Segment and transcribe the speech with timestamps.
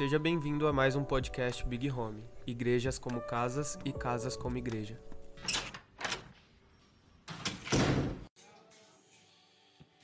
[0.00, 2.24] Seja bem-vindo a mais um podcast Big Home.
[2.46, 4.98] Igrejas como casas e casas como igreja.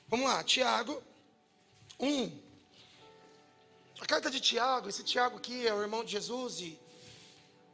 [0.06, 1.03] Vamos lá, Tiago
[1.98, 2.30] 1.
[3.98, 6.78] A carta de Tiago, esse Tiago aqui é o irmão de Jesus e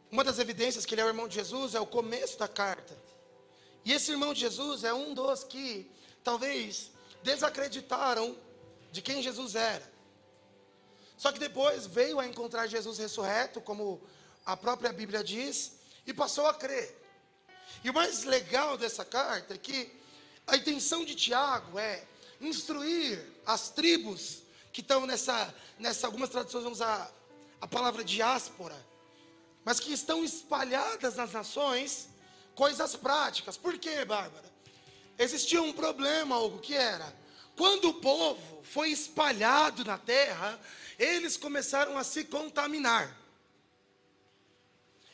[0.08, 2.96] uma das evidências que ele é o irmão de Jesus é o começo da carta.
[3.84, 5.90] E esse irmão de Jesus é um dos que
[6.22, 6.92] talvez
[7.24, 8.36] desacreditaram
[8.92, 9.91] de quem Jesus era.
[11.16, 14.00] Só que depois veio a encontrar Jesus ressurreto, como
[14.44, 15.72] a própria Bíblia diz,
[16.06, 17.00] e passou a crer.
[17.84, 19.92] E o mais legal dessa carta é que
[20.46, 22.04] a intenção de Tiago é
[22.40, 24.42] instruir as tribos
[24.72, 27.12] que estão nessa, nessa algumas traduções vão usar
[27.60, 28.76] a palavra diáspora,
[29.64, 32.08] mas que estão espalhadas nas nações,
[32.54, 33.56] coisas práticas.
[33.56, 34.50] Por quê, Bárbara?
[35.18, 37.14] Existia um problema, algo que era,
[37.56, 40.58] quando o povo foi espalhado na terra,
[40.98, 43.18] eles começaram a se contaminar.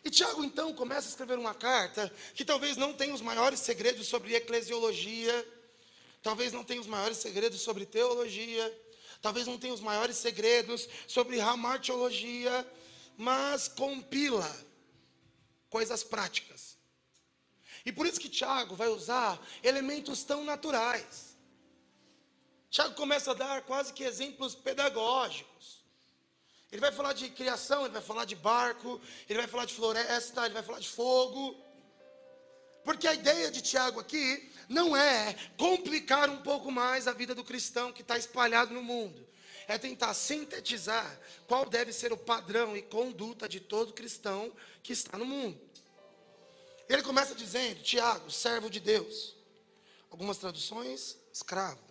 [0.05, 4.07] E Tiago então começa a escrever uma carta que talvez não tenha os maiores segredos
[4.07, 5.47] sobre eclesiologia,
[6.23, 8.75] talvez não tenha os maiores segredos sobre teologia,
[9.21, 12.67] talvez não tenha os maiores segredos sobre ramartiologia,
[13.17, 14.49] mas compila
[15.69, 16.79] coisas práticas.
[17.85, 21.28] E por isso que Tiago vai usar elementos tão naturais.
[22.71, 25.79] Tiago começa a dar quase que exemplos pedagógicos.
[26.71, 30.45] Ele vai falar de criação, ele vai falar de barco, ele vai falar de floresta,
[30.45, 31.57] ele vai falar de fogo.
[32.85, 37.43] Porque a ideia de Tiago aqui não é complicar um pouco mais a vida do
[37.43, 39.27] cristão que está espalhado no mundo.
[39.67, 44.53] É tentar sintetizar qual deve ser o padrão e conduta de todo cristão
[44.83, 45.59] que está no mundo.
[46.89, 49.35] Ele começa dizendo: Tiago, servo de Deus.
[50.11, 51.88] Algumas traduções, escravo.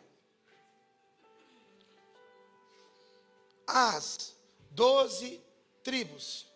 [3.68, 4.34] As
[4.72, 5.42] doze
[5.84, 6.48] tribos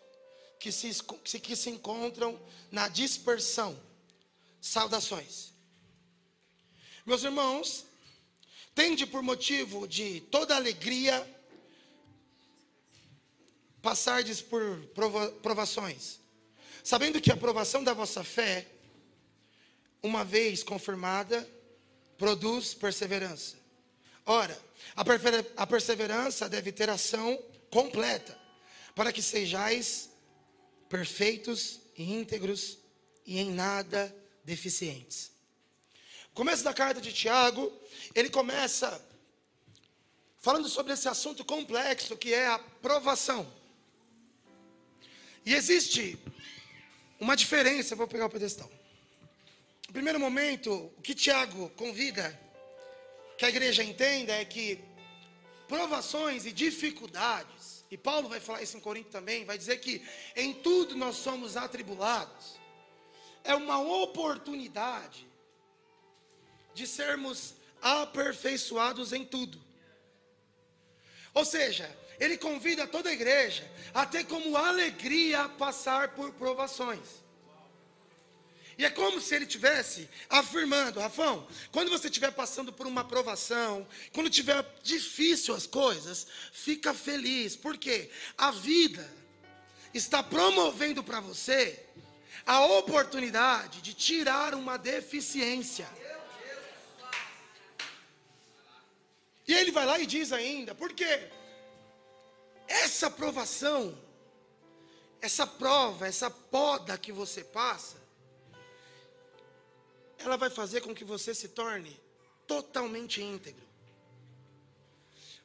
[0.58, 1.02] que se,
[1.40, 3.78] que se encontram na dispersão.
[4.60, 5.52] Saudações.
[7.04, 7.84] Meus irmãos,
[8.74, 11.28] tende por motivo de toda alegria
[13.82, 16.20] passardes por prova, provações,
[16.84, 18.68] sabendo que a provação da vossa fé,
[20.00, 21.48] uma vez confirmada,
[22.16, 23.61] produz perseverança.
[24.24, 24.56] Ora,
[25.56, 28.38] a perseverança deve ter ação completa,
[28.94, 30.10] para que sejais
[30.88, 32.78] perfeitos e íntegros
[33.26, 35.32] e em nada deficientes.
[36.34, 37.72] Começo da carta de Tiago,
[38.14, 39.02] ele começa
[40.40, 43.50] falando sobre esse assunto complexo que é a provação.
[45.44, 46.18] E existe
[47.18, 48.70] uma diferença, vou pegar o pedestal.
[49.86, 52.38] No primeiro momento, o que Tiago convida
[53.42, 54.78] que a igreja entenda é que
[55.66, 60.00] provações e dificuldades, e Paulo vai falar isso em Corinto também, vai dizer que
[60.36, 62.60] em tudo nós somos atribulados,
[63.42, 65.26] é uma oportunidade
[66.72, 69.60] de sermos aperfeiçoados em tudo.
[71.34, 77.21] Ou seja, ele convida toda a igreja a ter como alegria passar por provações.
[78.78, 83.86] E é como se ele tivesse afirmando, Rafão, quando você estiver passando por uma aprovação,
[84.12, 89.08] quando tiver difícil as coisas, fica feliz, porque a vida
[89.92, 91.86] está promovendo para você
[92.46, 95.88] a oportunidade de tirar uma deficiência.
[99.46, 101.28] E ele vai lá e diz ainda, porque
[102.66, 103.98] essa aprovação,
[105.20, 108.01] essa prova, essa poda que você passa,
[110.24, 111.98] ela vai fazer com que você se torne
[112.46, 113.66] totalmente íntegro.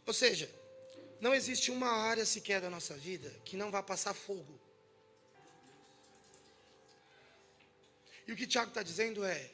[0.05, 0.49] Ou seja,
[1.19, 4.59] não existe uma área sequer da nossa vida que não vá passar fogo.
[8.27, 9.49] E o que Tiago está dizendo é: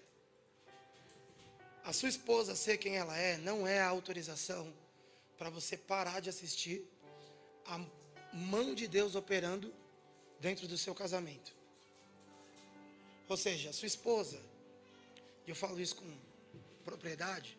[1.84, 4.74] a sua esposa ser quem ela é, não é a autorização
[5.38, 6.86] para você parar de assistir
[7.66, 7.80] a
[8.34, 9.74] mão de Deus operando
[10.40, 11.54] dentro do seu casamento.
[13.30, 14.53] Ou seja, a sua esposa
[15.46, 16.18] e eu falo isso com
[16.84, 17.58] propriedade,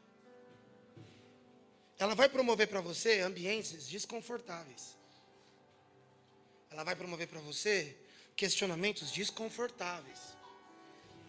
[1.99, 4.97] ela vai promover para você ambientes desconfortáveis.
[6.71, 7.97] Ela vai promover para você
[8.35, 10.19] questionamentos desconfortáveis.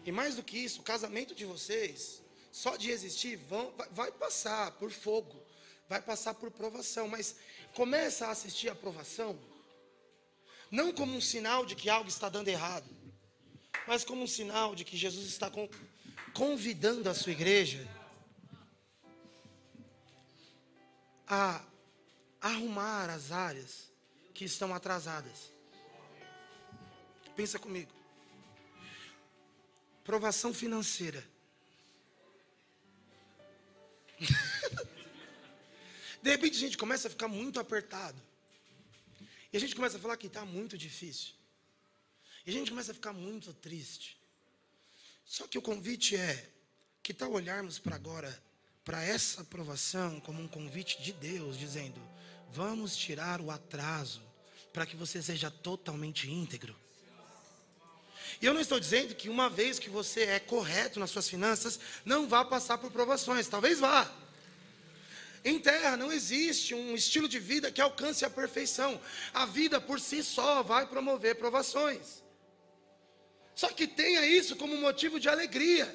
[0.04, 4.72] E mais do que isso, o casamento de vocês, só de existir, vão, vai passar
[4.72, 5.40] por fogo,
[5.88, 7.08] vai passar por provação.
[7.08, 7.36] Mas
[7.74, 9.38] começa a assistir a provação,
[10.70, 12.88] não como um sinal de que algo está dando errado,
[13.86, 15.68] mas como um sinal de que Jesus está com,
[16.36, 17.88] convidando a sua igreja
[21.26, 21.64] a
[22.42, 23.90] arrumar as áreas
[24.34, 25.50] que estão atrasadas.
[27.34, 27.90] Pensa comigo.
[30.04, 31.26] Provação financeira.
[36.22, 38.20] De repente a gente começa a ficar muito apertado.
[39.50, 41.32] E a gente começa a falar que está muito difícil.
[42.44, 44.15] E a gente começa a ficar muito triste.
[45.26, 46.48] Só que o convite é:
[47.02, 48.42] que tal olharmos para agora,
[48.84, 52.00] para essa aprovação, como um convite de Deus, dizendo:
[52.52, 54.22] vamos tirar o atraso,
[54.72, 56.74] para que você seja totalmente íntegro.
[58.40, 61.78] E eu não estou dizendo que uma vez que você é correto nas suas finanças,
[62.04, 64.10] não vá passar por provações, talvez vá.
[65.44, 69.00] Em terra não existe um estilo de vida que alcance a perfeição.
[69.32, 72.25] A vida por si só vai promover provações.
[73.56, 75.92] Só que tenha isso como motivo de alegria.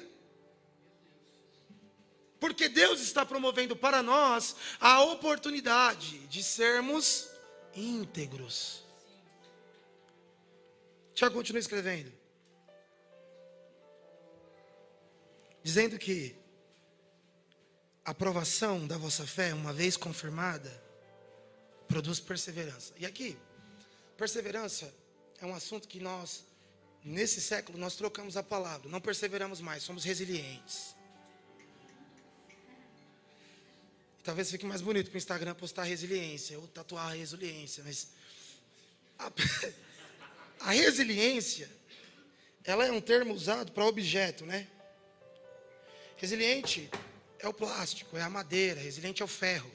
[2.40, 7.30] Porque Deus está promovendo para nós a oportunidade de sermos
[7.72, 8.82] íntegros.
[11.14, 12.12] Tiago continua escrevendo.
[15.62, 16.34] Dizendo que
[18.04, 20.82] a aprovação da vossa fé, uma vez confirmada,
[21.86, 22.92] produz perseverança.
[22.98, 23.38] E aqui,
[24.16, 24.92] perseverança
[25.40, 26.44] é um assunto que nós,
[27.04, 28.88] nesse século, nós trocamos a palavra.
[28.88, 30.94] Não perseveramos mais, somos resilientes.
[34.22, 38.08] Talvez fique mais bonito para o Instagram postar resiliência ou tatuar resiliência, mas
[39.18, 39.32] a,
[40.60, 41.68] a resiliência,
[42.62, 44.68] ela é um termo usado para objeto, né?
[46.16, 46.88] Resiliente
[47.40, 49.70] é o plástico, é a madeira, resiliente é o ferro.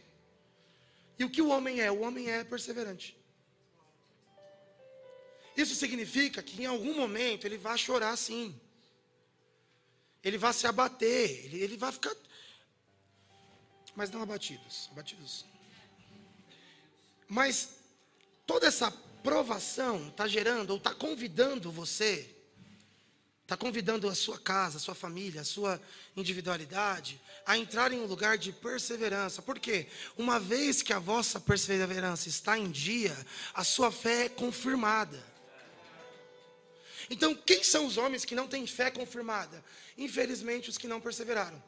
[1.19, 1.91] E o que o homem é?
[1.91, 3.16] O homem é perseverante.
[5.57, 8.57] Isso significa que em algum momento ele vai chorar sim.
[10.24, 12.15] Ele vai se abater, ele, ele vai ficar.
[13.95, 15.45] Mas não abatidos, abatidos.
[17.27, 17.69] Mas
[18.45, 18.92] toda essa
[19.24, 22.38] provação está gerando ou está convidando você
[23.48, 25.81] Está convidando a sua casa, a sua família, a sua
[26.18, 29.42] individualidade a entrar em um lugar de perseverança.
[29.42, 29.88] Por quê?
[30.18, 33.15] Uma vez que a vossa perseverança está em dia,
[33.53, 35.24] a sua fé é confirmada.
[37.09, 39.63] Então, quem são os homens que não têm fé confirmada?
[39.98, 41.62] Infelizmente, os que não perseveraram.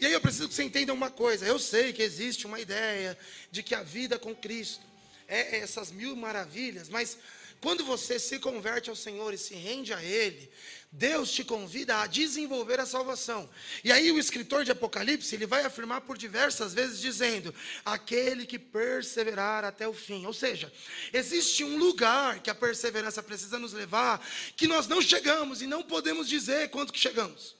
[0.00, 1.46] E aí eu preciso que você entenda uma coisa.
[1.46, 3.18] Eu sei que existe uma ideia
[3.50, 4.84] de que a vida com Cristo
[5.28, 7.18] é essas mil maravilhas, mas
[7.60, 10.50] quando você se converte ao Senhor e se rende a Ele,
[10.94, 13.48] Deus te convida a desenvolver a salvação.
[13.82, 18.58] E aí o escritor de Apocalipse, ele vai afirmar por diversas vezes dizendo: aquele que
[18.58, 20.26] perseverar até o fim.
[20.26, 20.70] Ou seja,
[21.10, 24.22] existe um lugar que a perseverança precisa nos levar,
[24.54, 27.56] que nós não chegamos e não podemos dizer quanto que chegamos.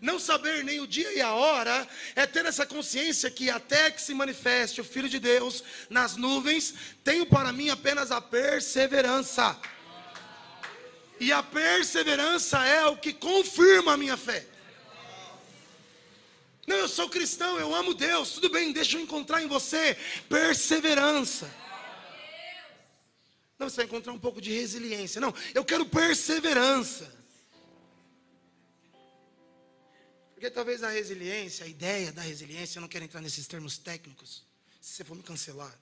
[0.00, 4.00] Não saber nem o dia e a hora é ter essa consciência que até que
[4.00, 6.72] se manifeste o Filho de Deus nas nuvens,
[7.04, 9.60] tenho para mim apenas a perseverança.
[11.20, 14.46] E a perseverança é o que confirma a minha fé.
[16.66, 19.96] Não, eu sou cristão, eu amo Deus, tudo bem, deixa eu encontrar em você
[20.28, 21.50] perseverança.
[23.58, 25.20] Não, você vai encontrar um pouco de resiliência.
[25.20, 27.10] Não, eu quero perseverança.
[30.34, 34.44] Porque talvez a resiliência, a ideia da resiliência, eu não quero entrar nesses termos técnicos,
[34.80, 35.76] se você for me cancelar.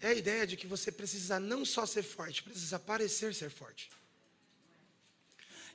[0.00, 3.90] É a ideia de que você precisa não só ser forte, precisa parecer ser forte.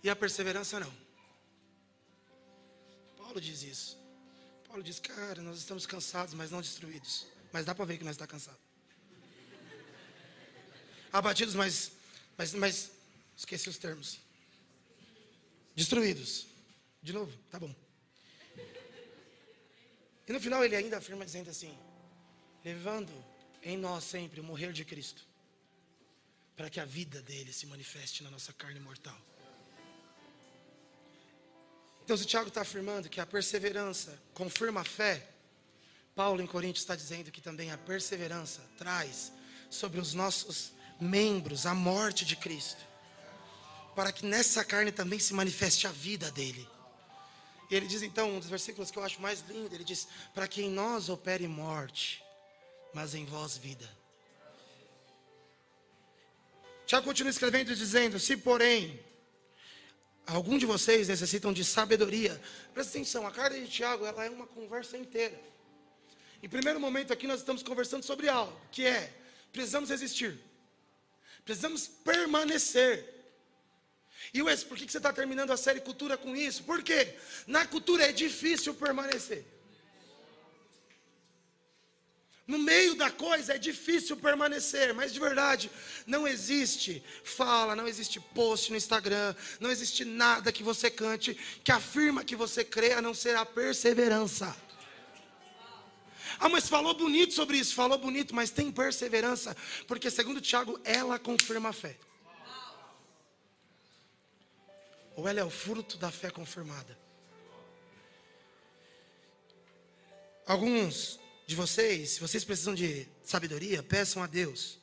[0.03, 0.93] E a perseverança não.
[3.17, 3.97] Paulo diz isso.
[4.67, 7.27] Paulo diz, cara, nós estamos cansados, mas não destruídos.
[7.51, 8.61] Mas dá para ver que nós estamos cansados.
[11.11, 11.91] Abatidos, mas,
[12.37, 12.91] mas, mas
[13.35, 14.19] esqueci os termos.
[15.75, 16.47] Destruídos.
[17.01, 17.73] De novo, tá bom.
[20.27, 21.77] E no final ele ainda afirma dizendo assim:
[22.63, 23.11] levando
[23.63, 25.25] em nós sempre o morrer de Cristo,
[26.55, 29.17] para que a vida dele se manifeste na nossa carne mortal.
[32.03, 35.29] Então, se Tiago está afirmando que a perseverança confirma a fé,
[36.15, 39.31] Paulo em Coríntios está dizendo que também a perseverança traz
[39.69, 42.85] sobre os nossos membros a morte de Cristo,
[43.95, 46.67] para que nessa carne também se manifeste a vida dele.
[47.69, 50.47] E ele diz então, um dos versículos que eu acho mais lindo, ele diz: Para
[50.47, 52.21] que em nós opere morte,
[52.93, 53.89] mas em vós vida.
[56.85, 58.99] Tiago continua escrevendo dizendo: Se porém
[60.25, 62.39] algum de vocês necessitam de sabedoria,
[62.73, 65.39] presta atenção, a carta de Tiago ela é uma conversa inteira.
[66.43, 69.13] Em primeiro momento aqui nós estamos conversando sobre algo, que é
[69.53, 70.37] precisamos resistir,
[71.45, 73.19] precisamos permanecer.
[74.33, 76.63] E Wes, por que você está terminando a série Cultura com isso?
[76.63, 77.15] Por quê?
[77.47, 79.45] Na cultura é difícil permanecer.
[82.47, 85.71] No meio da coisa é difícil permanecer, mas de verdade,
[86.07, 91.33] não existe fala, não existe post no Instagram, não existe nada que você cante
[91.63, 94.55] que afirma que você crê a não ser a perseverança.
[96.39, 99.55] Ah, mas falou bonito sobre isso, falou bonito, mas tem perseverança,
[99.87, 101.95] porque segundo Tiago, ela confirma a fé.
[105.15, 106.97] Ou ela é o fruto da fé confirmada.
[110.47, 111.20] Alguns
[111.51, 114.79] de vocês, se vocês precisam de sabedoria, peçam a Deus,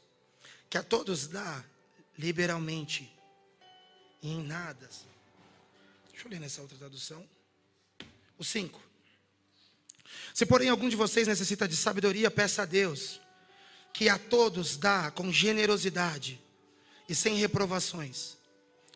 [0.69, 1.65] que a todos dá
[2.19, 3.11] liberalmente
[4.21, 4.87] e em nada.
[6.11, 7.27] Deixa eu ler nessa outra tradução.
[8.37, 8.79] O 5.
[10.35, 13.19] Se porém algum de vocês necessita de sabedoria, peça a Deus,
[13.95, 16.39] que a todos dá com generosidade
[17.09, 18.37] e sem reprovações,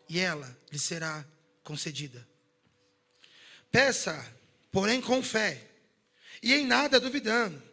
[0.07, 1.25] e ela lhe será
[1.63, 2.27] concedida.
[3.71, 4.31] Peça,
[4.71, 5.72] porém com fé,
[6.43, 7.63] e em nada duvidando,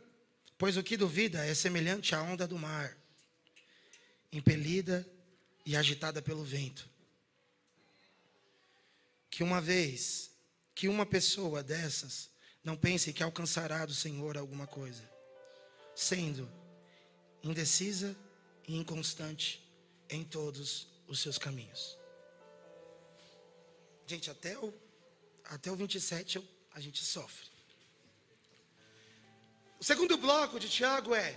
[0.56, 2.96] pois o que duvida é semelhante à onda do mar,
[4.32, 5.04] impelida
[5.66, 6.88] e agitada pelo vento.
[9.28, 10.30] Que uma vez,
[10.72, 12.30] que uma pessoa dessas
[12.62, 15.02] não pense que alcançará do Senhor alguma coisa,
[15.96, 16.48] sendo
[17.42, 18.16] indecisa
[18.68, 19.68] e inconstante
[20.08, 21.98] em todos os seus caminhos.
[24.06, 24.72] Gente, até o,
[25.44, 27.50] até o 27 eu, a gente sofre.
[29.80, 31.34] O segundo bloco de Tiago é: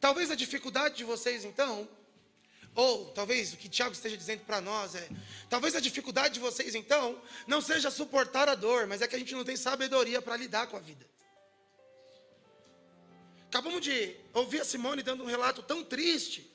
[0.00, 1.88] talvez a dificuldade de vocês então,
[2.72, 5.08] ou talvez o que Tiago esteja dizendo para nós é:
[5.50, 9.18] talvez a dificuldade de vocês então não seja suportar a dor, mas é que a
[9.18, 11.04] gente não tem sabedoria para lidar com a vida.
[13.48, 16.48] Acabamos de ouvir a Simone dando um relato tão triste,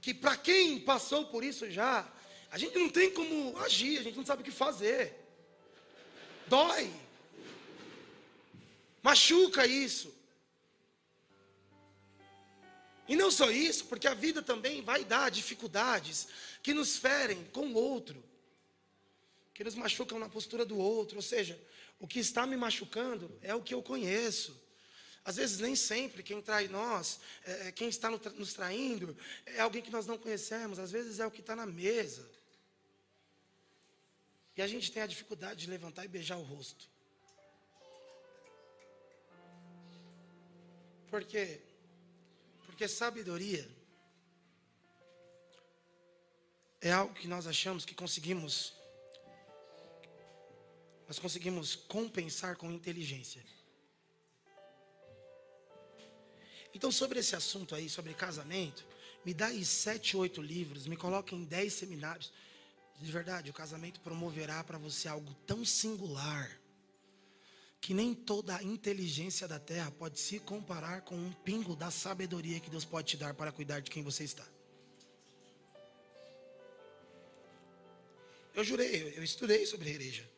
[0.00, 2.04] que para quem passou por isso já,
[2.50, 5.14] a gente não tem como agir, a gente não sabe o que fazer.
[6.48, 7.07] Dói.
[9.08, 10.14] Machuca isso.
[13.08, 16.28] E não só isso, porque a vida também vai dar dificuldades
[16.62, 18.22] que nos ferem com o outro,
[19.54, 21.16] que nos machucam na postura do outro.
[21.16, 21.58] Ou seja,
[21.98, 24.54] o que está me machucando é o que eu conheço.
[25.24, 29.80] Às vezes, nem sempre quem trai nós, é, é quem está nos traindo, é alguém
[29.80, 30.78] que nós não conhecemos.
[30.78, 32.30] Às vezes é o que está na mesa.
[34.54, 36.97] E a gente tem a dificuldade de levantar e beijar o rosto.
[41.10, 41.60] Por quê?
[42.66, 43.68] Porque sabedoria
[46.80, 48.74] é algo que nós achamos que conseguimos
[51.06, 53.42] nós conseguimos compensar com inteligência.
[56.74, 58.86] Então, sobre esse assunto aí, sobre casamento,
[59.24, 62.30] me dá aí sete, oito livros, me coloque em dez seminários.
[63.00, 66.57] De verdade, o casamento promoverá para você algo tão singular
[67.80, 72.60] que nem toda a inteligência da terra pode se comparar com um pingo da sabedoria
[72.60, 74.44] que Deus pode te dar para cuidar de quem você está.
[78.54, 80.28] Eu jurei, eu estudei sobre a igreja.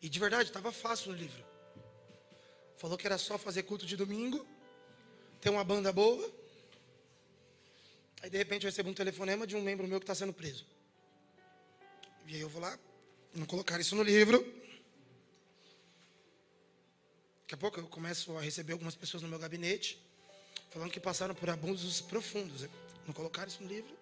[0.00, 1.44] E de verdade, estava fácil no livro.
[2.78, 4.46] Falou que era só fazer culto de domingo,
[5.40, 6.32] ter uma banda boa.
[8.22, 10.64] Aí de repente eu recebo um telefonema de um membro meu que está sendo preso.
[12.26, 12.78] E aí eu vou lá,
[13.34, 14.57] não colocar isso no livro.
[17.48, 19.98] Daqui a pouco eu começo a receber algumas pessoas no meu gabinete
[20.68, 22.68] falando que passaram por abusos profundos.
[23.06, 23.96] Não colocaram isso no livro.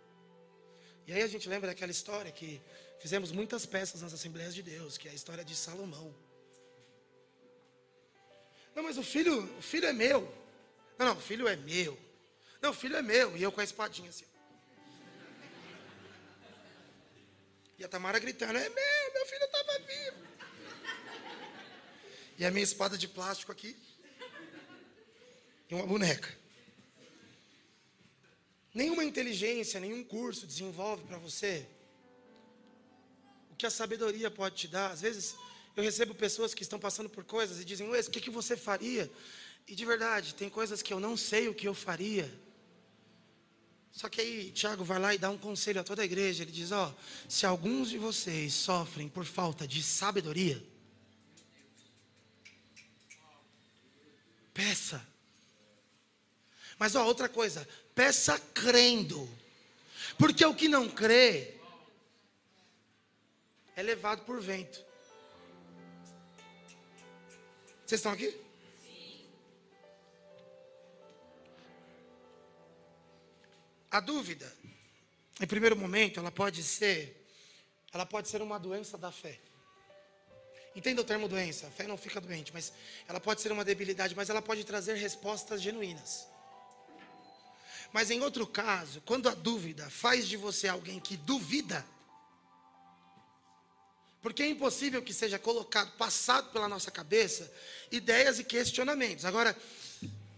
[1.07, 2.61] E aí a gente lembra daquela história que
[2.99, 6.13] fizemos muitas peças nas Assembleias de Deus, que é a história de Salomão.
[8.75, 10.23] Não, mas o filho, o filho é meu.
[10.99, 11.97] Não, não, o filho é meu.
[12.61, 13.37] Não, o filho é meu.
[13.37, 14.27] E eu com a espadinha assim.
[17.79, 20.36] E a Tamara gritando: É meu, meu filho estava vivo.
[22.39, 23.77] E a minha espada de plástico aqui.
[25.71, 26.37] E uma boneca.
[28.75, 31.67] Nenhuma inteligência, nenhum curso desenvolve para você
[33.51, 34.91] o que a sabedoria pode te dar.
[34.91, 35.35] Às vezes
[35.75, 38.55] eu recebo pessoas que estão passando por coisas e dizem, Luiz, o que, que você
[38.55, 39.11] faria?
[39.67, 42.31] E de verdade, tem coisas que eu não sei o que eu faria.
[43.91, 46.43] Só que aí Tiago vai lá e dá um conselho a toda a igreja.
[46.43, 46.95] Ele diz: Ó,
[47.27, 50.63] se alguns de vocês sofrem por falta de sabedoria,
[54.57, 55.07] Peça.
[56.79, 59.29] Mas ó, outra coisa, peça crendo.
[60.19, 61.55] Porque o que não crê
[63.77, 64.83] é levado por vento.
[67.85, 68.31] Vocês estão aqui?
[68.83, 69.27] Sim.
[73.91, 74.51] A dúvida,
[75.39, 77.29] em primeiro momento, ela pode ser,
[77.93, 79.39] ela pode ser uma doença da fé.
[80.77, 81.67] Entenda o termo doença.
[81.67, 82.71] A fé não fica doente, mas
[83.09, 86.29] ela pode ser uma debilidade, mas ela pode trazer respostas genuínas.
[87.93, 91.85] Mas em outro caso, quando a dúvida faz de você alguém que duvida,
[94.21, 97.51] porque é impossível que seja colocado, passado pela nossa cabeça,
[97.91, 99.25] ideias e questionamentos.
[99.25, 99.57] Agora,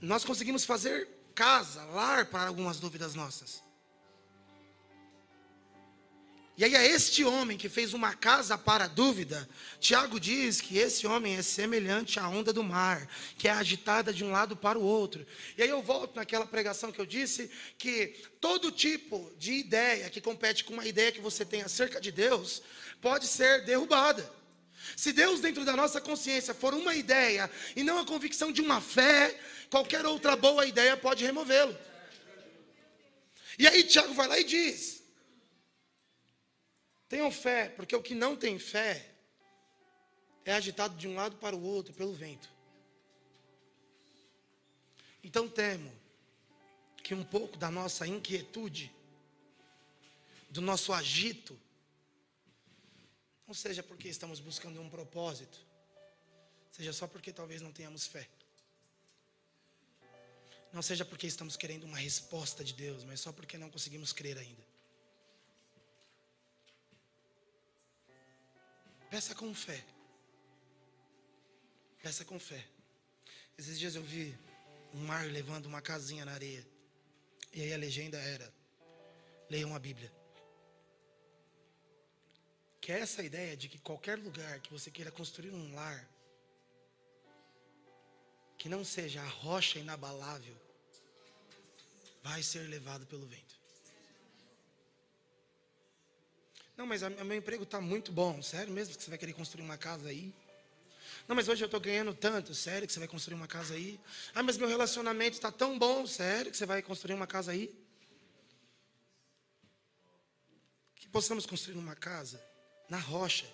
[0.00, 3.60] nós conseguimos fazer casa, lar para algumas dúvidas nossas.
[6.58, 9.48] E aí, a este homem que fez uma casa para a dúvida,
[9.78, 14.24] Tiago diz que esse homem é semelhante à onda do mar, que é agitada de
[14.24, 15.24] um lado para o outro.
[15.56, 17.48] E aí eu volto naquela pregação que eu disse
[17.78, 18.08] que
[18.40, 22.60] todo tipo de ideia que compete com uma ideia que você tem acerca de Deus
[23.00, 24.28] pode ser derrubada.
[24.96, 28.80] Se Deus dentro da nossa consciência for uma ideia e não a convicção de uma
[28.80, 29.38] fé,
[29.70, 31.78] qualquer outra boa ideia pode removê-lo.
[33.56, 34.97] E aí Tiago vai lá e diz:
[37.08, 39.08] Tenham fé, porque o que não tem fé
[40.44, 42.48] é agitado de um lado para o outro pelo vento.
[45.24, 45.90] Então temo
[47.02, 48.92] que um pouco da nossa inquietude,
[50.50, 51.58] do nosso agito,
[53.46, 55.58] não seja porque estamos buscando um propósito,
[56.70, 58.28] seja só porque talvez não tenhamos fé.
[60.70, 64.36] Não seja porque estamos querendo uma resposta de Deus, mas só porque não conseguimos crer
[64.36, 64.67] ainda.
[69.10, 69.82] Peça com fé.
[72.02, 72.62] Peça com fé.
[73.56, 74.36] Esses dias eu vi
[74.94, 76.64] um mar levando uma casinha na areia.
[77.52, 78.52] E aí a legenda era:
[79.48, 80.12] leiam a Bíblia.
[82.80, 86.08] Que é essa ideia de que qualquer lugar que você queira construir um lar,
[88.58, 90.56] que não seja a rocha inabalável,
[92.22, 93.47] vai ser levado pelo vento.
[96.78, 98.40] Não, mas o meu emprego está muito bom.
[98.40, 100.32] Sério mesmo que você vai querer construir uma casa aí?
[101.26, 102.54] Não, mas hoje eu estou ganhando tanto.
[102.54, 103.98] Sério que você vai construir uma casa aí?
[104.32, 106.06] Ah, mas meu relacionamento está tão bom.
[106.06, 107.76] Sério que você vai construir uma casa aí?
[110.94, 112.40] Que possamos construir uma casa
[112.88, 113.46] na rocha,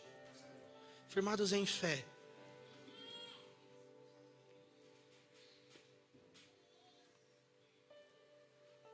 [1.08, 2.04] firmados em fé.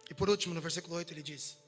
[0.09, 1.59] E por último, no versículo 8, ele diz: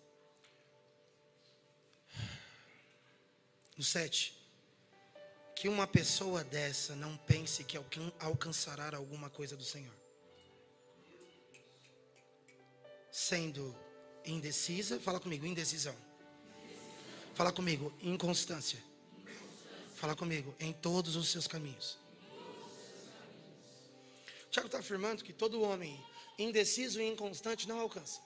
[3.77, 4.37] No 7.
[5.55, 7.79] Que uma pessoa dessa não pense que
[8.19, 9.95] alcançará alguma coisa do Senhor.
[13.11, 13.77] Sendo
[14.25, 15.97] indecisa, fala comigo, indecisão.
[17.35, 18.79] Fala comigo, inconstância.
[19.95, 21.99] Fala comigo, em todos os seus caminhos.
[24.51, 25.99] Tiago está afirmando que todo homem
[26.39, 28.21] indeciso e inconstante não alcança.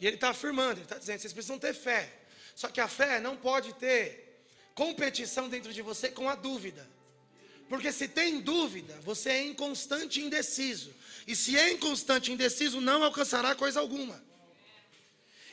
[0.00, 2.10] E ele está afirmando, ele está dizendo, vocês precisam ter fé.
[2.54, 4.42] Só que a fé não pode ter
[4.74, 6.88] competição dentro de você com a dúvida.
[7.68, 10.92] Porque se tem dúvida, você é inconstante e indeciso.
[11.26, 14.20] E se é inconstante e indeciso, não alcançará coisa alguma.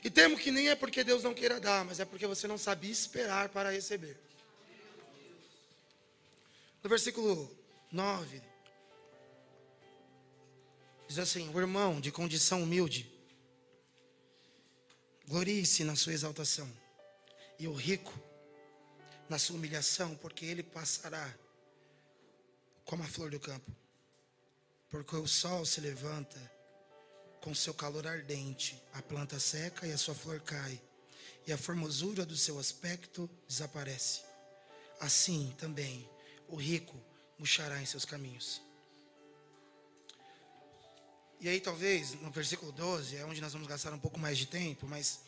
[0.04, 2.58] E temo que nem é porque Deus não queira dar, mas é porque você não
[2.58, 4.18] sabia esperar para receber.
[6.82, 7.54] No versículo
[7.92, 8.42] 9,
[11.08, 13.17] diz assim: O irmão de condição humilde
[15.28, 16.72] Glorie-se na sua exaltação,
[17.60, 18.14] e o rico
[19.28, 21.38] na sua humilhação, porque ele passará
[22.86, 23.70] como a flor do campo.
[24.90, 26.40] Porque o sol se levanta
[27.42, 30.82] com seu calor ardente, a planta seca e a sua flor cai,
[31.46, 34.22] e a formosura do seu aspecto desaparece.
[34.98, 36.10] Assim também
[36.48, 36.96] o rico
[37.38, 38.62] murchará em seus caminhos.
[41.40, 44.48] E aí, talvez, no versículo 12, é onde nós vamos gastar um pouco mais de
[44.48, 45.20] tempo, mas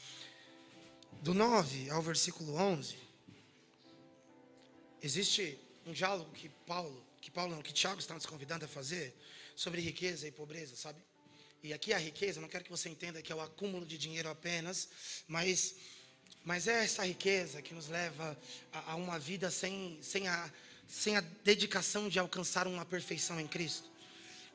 [1.21, 2.95] do 9 ao versículo 11,
[5.03, 9.15] existe um diálogo que Paulo, que Paulo não, que Tiago está nos convidando a fazer
[9.55, 10.99] sobre riqueza e pobreza, sabe?
[11.61, 14.29] E aqui a riqueza, não quero que você entenda que é o acúmulo de dinheiro
[14.29, 14.89] apenas,
[15.27, 15.75] mas,
[16.43, 18.35] mas é essa riqueza que nos leva
[18.73, 20.51] a, a uma vida sem, sem, a,
[20.87, 23.98] sem a dedicação de alcançar uma perfeição em Cristo.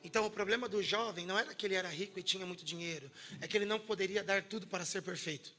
[0.05, 3.11] Então, o problema do jovem não era que ele era rico e tinha muito dinheiro,
[3.41, 5.55] é que ele não poderia dar tudo para ser perfeito.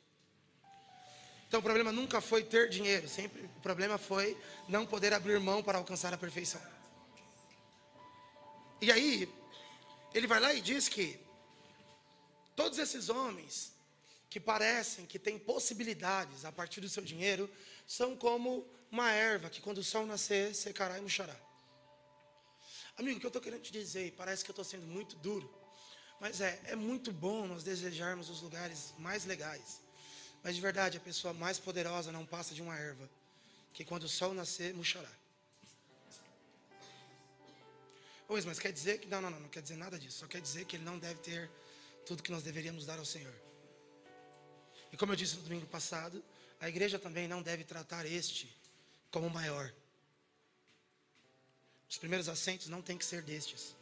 [1.48, 4.38] Então, o problema nunca foi ter dinheiro, sempre o problema foi
[4.70, 6.62] não poder abrir mão para alcançar a perfeição.
[8.80, 9.28] E aí,
[10.14, 11.20] ele vai lá e diz que
[12.56, 13.74] todos esses homens
[14.30, 17.50] que parecem que têm possibilidades a partir do seu dinheiro
[17.88, 21.36] são como uma erva que, quando o sol nascer, secará e murchará.
[22.98, 25.54] Amigo, o que eu estou querendo te dizer, parece que eu estou sendo muito duro,
[26.20, 29.82] mas é, é muito bom nós desejarmos os lugares mais legais.
[30.42, 33.10] Mas de verdade, a pessoa mais poderosa não passa de uma erva,
[33.74, 35.12] que quando o sol nascer, murchará.
[38.28, 39.08] Pois, mas quer dizer que.
[39.08, 40.20] Não, não, não, não quer dizer nada disso.
[40.20, 41.50] Só quer dizer que ele não deve ter
[42.06, 43.34] tudo que nós deveríamos dar ao Senhor.
[44.92, 46.24] E como eu disse no domingo passado,
[46.60, 48.56] a igreja também não deve tratar este
[49.12, 49.72] como maior.
[51.90, 53.76] Os primeiros assentos não tem que ser destes.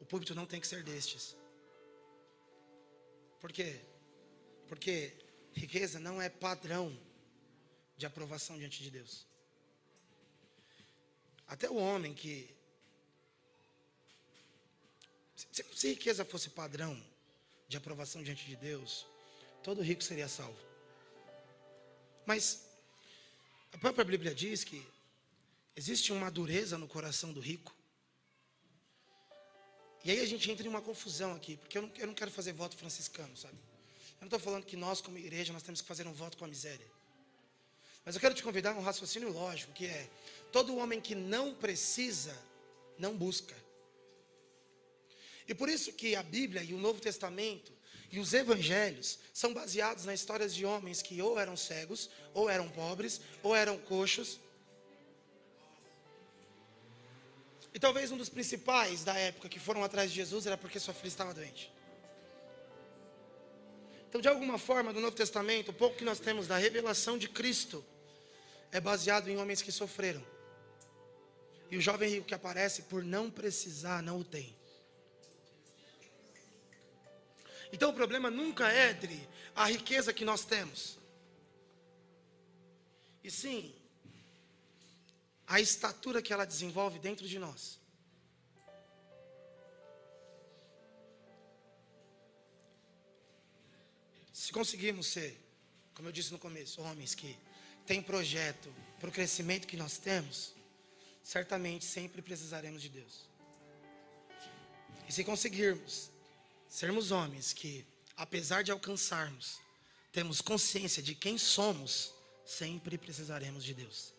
[0.00, 1.36] O púlpito não tem que ser destes.
[3.40, 3.80] Por quê?
[4.68, 5.12] Porque
[5.52, 6.96] riqueza não é padrão
[7.96, 9.26] de aprovação diante de Deus.
[11.46, 12.54] Até o homem que.
[15.36, 17.00] Se, se riqueza fosse padrão
[17.68, 19.06] de aprovação diante de Deus,
[19.62, 20.58] todo rico seria salvo.
[22.26, 22.64] Mas
[23.72, 24.86] a própria Bíblia diz que
[25.76, 27.74] existe uma dureza no coração do rico.
[30.04, 32.30] E aí a gente entra em uma confusão aqui, porque eu não, eu não quero
[32.30, 33.54] fazer voto franciscano, sabe?
[33.54, 36.44] Eu não estou falando que nós, como igreja, nós temos que fazer um voto com
[36.44, 36.90] a miséria.
[38.04, 40.10] Mas eu quero te convidar a um raciocínio lógico, que é:
[40.50, 42.36] todo homem que não precisa,
[42.98, 43.54] não busca.
[45.46, 47.72] E por isso que a Bíblia e o Novo Testamento
[48.10, 52.68] e os evangelhos são baseados nas histórias de homens que ou eram cegos, ou eram
[52.68, 54.38] pobres, ou eram coxos.
[57.74, 60.92] E talvez um dos principais da época que foram atrás de Jesus era porque sua
[60.92, 61.72] filha estava doente.
[64.08, 67.28] Então, de alguma forma, no Novo Testamento, o pouco que nós temos da revelação de
[67.28, 67.82] Cristo
[68.70, 70.22] é baseado em homens que sofreram.
[71.70, 74.54] E o jovem rico que aparece, por não precisar, não o tem.
[77.72, 80.98] Então o problema nunca é, Dri, a riqueza que nós temos.
[83.24, 83.74] E sim,
[85.46, 87.80] a estatura que ela desenvolve dentro de nós.
[94.32, 95.38] Se conseguirmos ser,
[95.94, 97.38] como eu disse no começo, homens que
[97.86, 100.54] têm projeto para o crescimento que nós temos,
[101.22, 103.28] certamente sempre precisaremos de Deus.
[105.08, 106.10] E se conseguirmos
[106.68, 107.84] sermos homens que,
[108.16, 109.60] apesar de alcançarmos,
[110.10, 112.12] temos consciência de quem somos,
[112.44, 114.12] sempre precisaremos de Deus.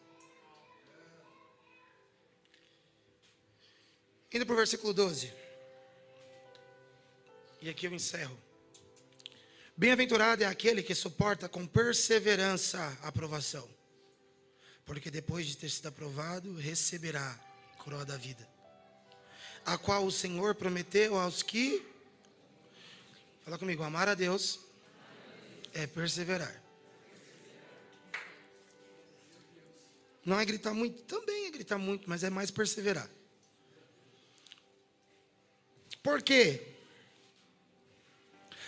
[4.33, 5.31] Indo para o versículo 12.
[7.61, 8.37] E aqui eu encerro.
[9.77, 13.67] Bem-aventurado é aquele que suporta com perseverança a aprovação,
[14.85, 17.39] porque depois de ter sido aprovado, receberá
[17.73, 18.47] a coroa da vida,
[19.65, 21.93] a qual o Senhor prometeu aos que
[23.43, 24.59] Fala comigo, amar a Deus
[25.73, 26.61] é perseverar.
[30.23, 33.09] Não é gritar muito, também é gritar muito, mas é mais perseverar.
[36.03, 36.61] Por quê?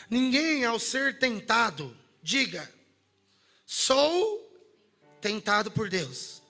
[0.10, 2.72] Ninguém ao ser tentado, diga,
[3.66, 4.42] sou
[5.20, 6.42] tentado por Deus.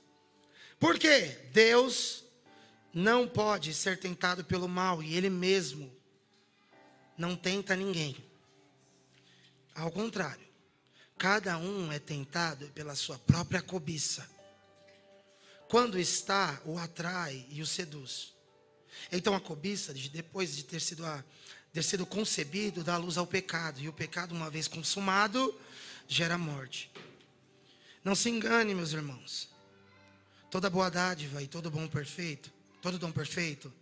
[0.80, 1.50] Por quê?
[1.52, 2.24] Deus
[2.94, 5.92] não pode ser tentado pelo mal e Ele mesmo
[7.18, 8.16] não tenta ninguém.
[9.74, 10.46] Ao contrário,
[11.18, 14.30] cada um é tentado pela sua própria cobiça.
[15.68, 18.35] Quando está, o atrai e o seduz.
[19.12, 21.24] Então a cobiça, depois de ter sido, a,
[21.74, 23.80] ter sido concebido, dá luz ao pecado.
[23.80, 25.54] E o pecado, uma vez consumado,
[26.08, 26.92] gera morte.
[28.04, 29.50] Não se engane, meus irmãos.
[30.52, 33.74] Toda boa dádiva e todo bom perfeito, todo dom perfeito,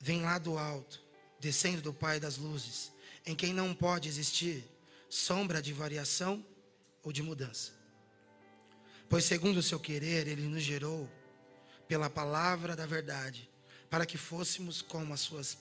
[0.00, 1.00] vem lá do alto
[1.40, 2.92] descendo do Pai das luzes,
[3.24, 4.64] em quem não pode existir
[5.08, 6.44] sombra de variação
[7.02, 7.72] ou de mudança.
[9.08, 11.08] Pois, segundo o seu querer, ele nos gerou
[11.86, 13.48] pela palavra da verdade,
[13.90, 15.58] para que fôssemos como as suas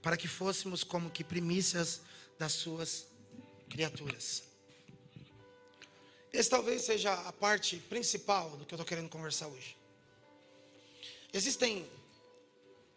[0.00, 2.00] para que fôssemos como que primícias
[2.38, 3.06] das suas
[3.68, 4.44] criaturas.
[6.32, 9.76] Esse talvez seja a parte principal do que eu estou querendo conversar hoje.
[11.32, 11.84] Existem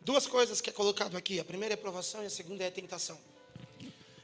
[0.04, 1.39] Duas coisas que é colocado aqui.
[1.39, 3.19] A primeira é provação e a segunda é a tentação.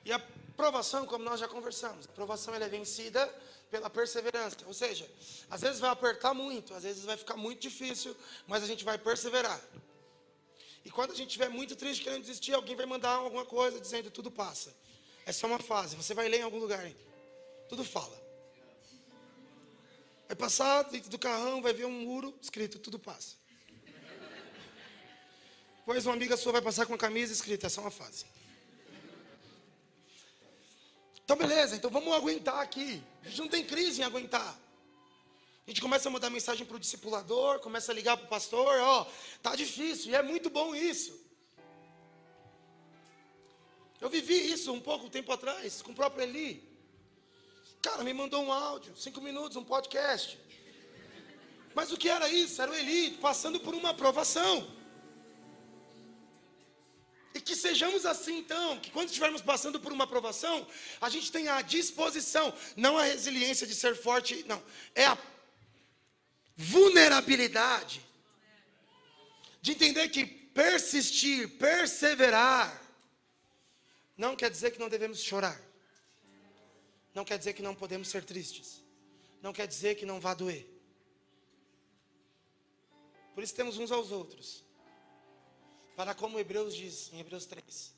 [0.04, 0.18] E a
[0.56, 3.32] provação, como nós já conversamos, a provação ela é vencida
[3.70, 4.58] pela perseverança.
[4.66, 5.08] Ou seja,
[5.52, 8.16] às vezes vai apertar muito, às vezes vai ficar muito difícil,
[8.48, 9.62] mas a gente vai perseverar.
[10.88, 14.10] E quando a gente estiver muito triste, querendo desistir, alguém vai mandar alguma coisa dizendo
[14.10, 14.74] tudo passa.
[15.26, 15.98] É só uma fase.
[15.98, 16.88] Você vai ler em algum lugar.
[16.88, 16.96] Hein?
[17.68, 18.18] Tudo fala.
[20.28, 23.36] Vai passar dentro do carrão, vai ver um muro escrito tudo passa.
[25.80, 28.26] Depois uma amiga sua vai passar com a camisa escrita, é uma fase.
[31.22, 33.04] Então beleza, então vamos aguentar aqui.
[33.26, 34.58] A gente não tem crise em aguentar.
[35.68, 38.80] A gente começa a mandar mensagem para o discipulador, começa a ligar para o pastor,
[38.80, 39.06] ó,
[39.44, 41.14] tá difícil, e é muito bom isso.
[44.00, 46.64] Eu vivi isso um pouco tempo atrás, com o próprio Eli.
[47.82, 50.40] Cara, me mandou um áudio, cinco minutos, um podcast.
[51.76, 52.62] Mas o que era isso?
[52.62, 54.74] Era o Eli passando por uma aprovação.
[57.36, 60.66] E que sejamos assim então, que quando estivermos passando por uma aprovação,
[61.02, 64.64] a gente tenha a disposição, não a resiliência de ser forte, não,
[64.96, 65.18] é a
[66.58, 68.06] vulnerabilidade
[69.62, 72.84] de entender que persistir, perseverar,
[74.18, 75.62] não quer dizer que não devemos chorar,
[77.14, 78.82] não quer dizer que não podemos ser tristes,
[79.42, 80.68] não quer dizer que não vá doer.
[83.36, 84.68] Por isso temos uns aos outros
[85.98, 87.92] para como Hebreus diz em Hebreus 3,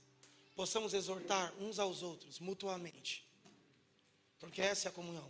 [0.55, 3.27] possamos exortar uns aos outros mutuamente,
[4.39, 5.29] porque essa é a comunhão.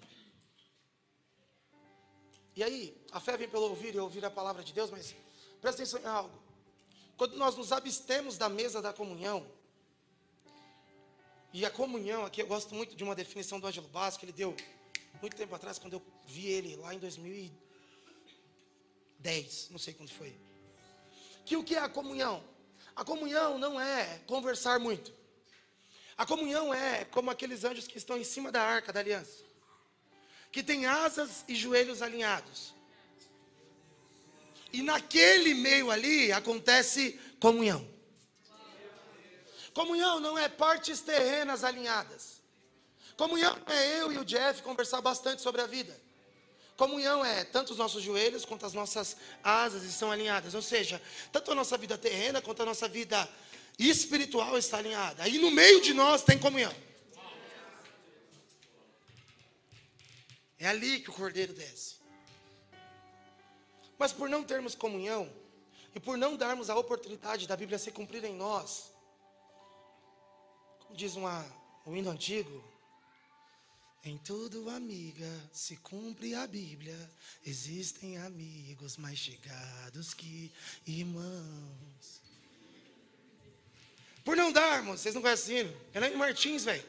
[2.55, 5.15] E aí, a fé vem pelo ouvir e ouvir a palavra de Deus, mas
[5.61, 6.37] presta atenção em algo.
[7.17, 9.45] Quando nós nos abstemos da mesa da comunhão,
[11.51, 14.55] e a comunhão, aqui eu gosto muito de uma definição do Ângelo Basco, ele deu
[15.19, 20.37] muito tempo atrás, quando eu vi ele lá em 2010, não sei quando foi.
[21.45, 22.43] Que o que é a comunhão?
[22.95, 25.11] A comunhão não é conversar muito.
[26.15, 29.43] A comunhão é como aqueles anjos que estão em cima da arca da aliança,
[30.51, 32.73] que tem asas e joelhos alinhados.
[34.71, 37.87] E naquele meio ali acontece comunhão.
[39.73, 42.39] Comunhão não é partes terrenas alinhadas.
[43.15, 45.99] Comunhão é eu e o Jeff conversar bastante sobre a vida.
[46.77, 50.53] Comunhão é tanto os nossos joelhos quanto as nossas asas estão alinhadas.
[50.53, 53.27] Ou seja, tanto a nossa vida terrena quanto a nossa vida
[53.77, 55.23] espiritual está alinhada.
[55.23, 56.73] Aí no meio de nós tem comunhão.
[60.59, 61.95] É ali que o cordeiro desce.
[63.97, 65.31] Mas por não termos comunhão,
[65.95, 68.91] e por não darmos a oportunidade da Bíblia se cumprir em nós,
[70.81, 71.45] como diz uma,
[71.85, 72.63] um hino antigo,
[74.03, 76.97] em tudo, amiga, se cumpre a Bíblia.
[77.45, 80.51] Existem amigos mais chegados que
[80.87, 82.21] irmãos.
[84.23, 85.75] Por não darmos, vocês não conhecem?
[85.93, 86.83] Elaine Martins, velho.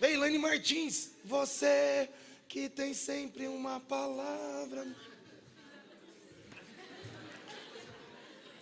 [0.00, 2.08] Vem, Elaine Martins, você
[2.48, 4.86] que tem sempre uma palavra.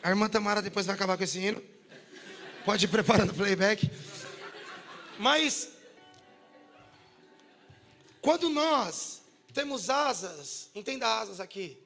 [0.02, 1.62] A irmã Tamara depois vai acabar com esse hino.
[2.64, 3.90] Pode ir preparando o playback.
[5.18, 5.72] Mas
[8.22, 9.20] quando nós
[9.52, 11.78] temos asas, entenda asas aqui,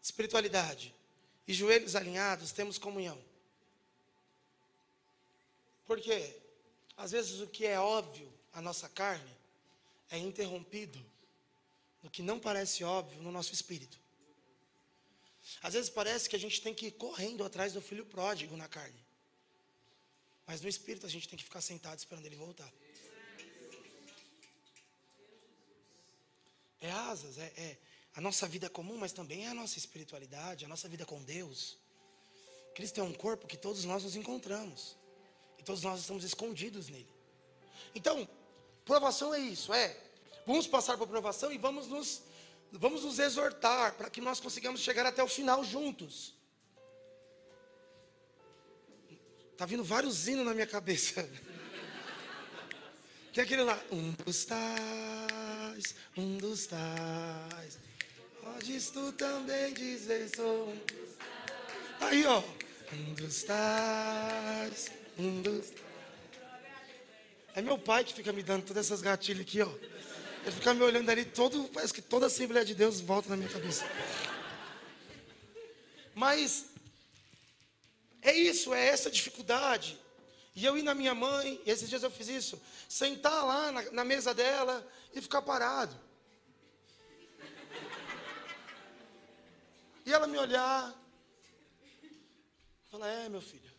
[0.00, 0.94] espiritualidade,
[1.46, 3.18] e joelhos alinhados, temos comunhão.
[5.86, 6.36] Porque,
[6.96, 9.36] às vezes, o que é óbvio à nossa carne
[10.10, 10.98] é interrompido
[12.02, 13.98] no que não parece óbvio no nosso espírito.
[15.62, 18.68] Às vezes parece que a gente tem que ir correndo atrás do filho pródigo na
[18.68, 19.04] carne.
[20.46, 22.70] Mas no espírito a gente tem que ficar sentado esperando ele voltar.
[26.80, 27.78] É asas, é, é
[28.14, 31.78] a nossa vida comum, mas também é a nossa espiritualidade, a nossa vida com Deus.
[32.74, 34.96] Cristo é um corpo que todos nós nos encontramos.
[35.58, 37.08] E todos nós estamos escondidos nele.
[37.94, 38.26] Então,
[38.90, 39.96] provação é isso, é.
[40.44, 42.22] Vamos passar por provação e vamos nos,
[42.72, 46.34] vamos nos exortar para que nós consigamos chegar até o final juntos.
[49.56, 51.22] Tá vindo vários hinos na minha cabeça.
[53.32, 57.78] Tem aquele lá, um dos tais, um dos tais.
[58.42, 62.10] Podes tu também dizer sou um dos tais.
[62.10, 62.42] Aí, ó.
[62.92, 65.70] Um dos tais, um dos
[67.54, 69.70] É meu pai que fica me dando todas essas gatilhas aqui, ó.
[70.42, 73.36] Ele fica me olhando ali, todo, parece que toda a Assembleia de Deus volta na
[73.36, 73.84] minha cabeça.
[76.14, 76.66] Mas
[78.22, 79.98] é isso, é essa dificuldade
[80.54, 83.90] e eu ir na minha mãe, e esses dias eu fiz isso, sentar lá na,
[83.92, 85.96] na mesa dela e ficar parado.
[90.04, 90.94] E ela me olhar,
[92.90, 93.69] falar, é meu filho.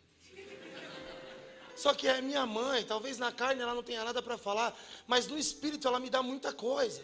[1.82, 4.70] Só que é minha mãe, talvez na carne ela não tenha nada para falar,
[5.08, 7.02] mas no espírito ela me dá muita coisa.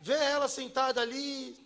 [0.00, 1.58] Ver ela sentada ali,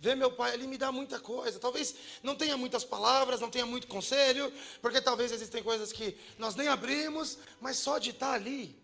[0.00, 1.58] Ver meu pai ali me dá muita coisa.
[1.58, 1.92] Talvez
[2.22, 6.68] não tenha muitas palavras, não tenha muito conselho, porque talvez existem coisas que nós nem
[6.68, 8.80] abrimos, mas só de estar ali,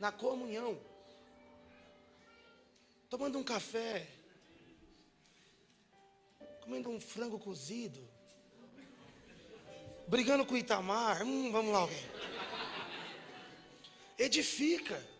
[0.00, 0.80] na comunhão,
[3.10, 4.08] tomando um café,
[6.62, 8.13] comendo um frango cozido,
[10.06, 12.04] brigando com o Itamar, hum, vamos lá alguém.
[14.18, 15.14] Edifica.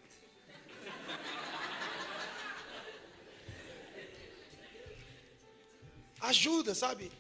[6.25, 7.13] ajuda, sabe?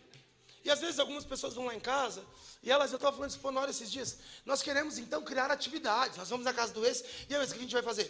[0.64, 2.24] E às vezes algumas pessoas vão lá em casa
[2.62, 4.18] e elas, eu estava falando isso por hora esses dias.
[4.44, 6.16] Nós queremos então criar atividades.
[6.16, 8.04] Nós vamos na casa do ex e aí, o que a gente vai fazer?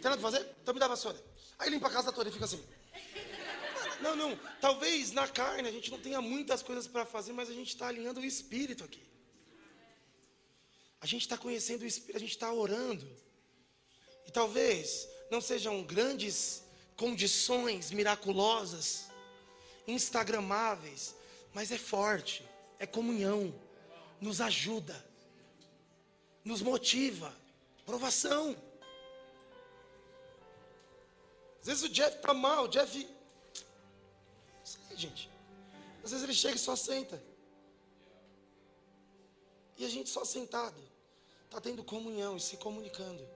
[0.00, 0.48] Tem nada para fazer?
[0.62, 1.20] Então me dá a vassoura.
[1.58, 2.62] Aí limpa a casa toda e fica assim.
[4.04, 4.38] Não, não.
[4.60, 7.88] Talvez na carne a gente não tenha muitas coisas para fazer, mas a gente está
[7.88, 9.02] alinhando o espírito aqui.
[11.00, 13.10] A gente está conhecendo o espírito, a gente está orando.
[14.26, 16.62] E talvez não sejam grandes
[16.96, 19.08] condições miraculosas,
[19.86, 21.14] instagramáveis,
[21.54, 22.46] mas é forte,
[22.78, 23.54] é comunhão,
[24.20, 25.02] nos ajuda,
[26.44, 27.34] nos motiva,
[27.86, 28.54] provação.
[31.62, 33.13] Às vezes o Jeff está mal, o Jeff.
[34.96, 35.30] Gente.
[36.02, 37.22] Às vezes ele chega e só senta.
[39.76, 40.80] E a gente só sentado,
[41.46, 43.26] está tendo comunhão e se comunicando.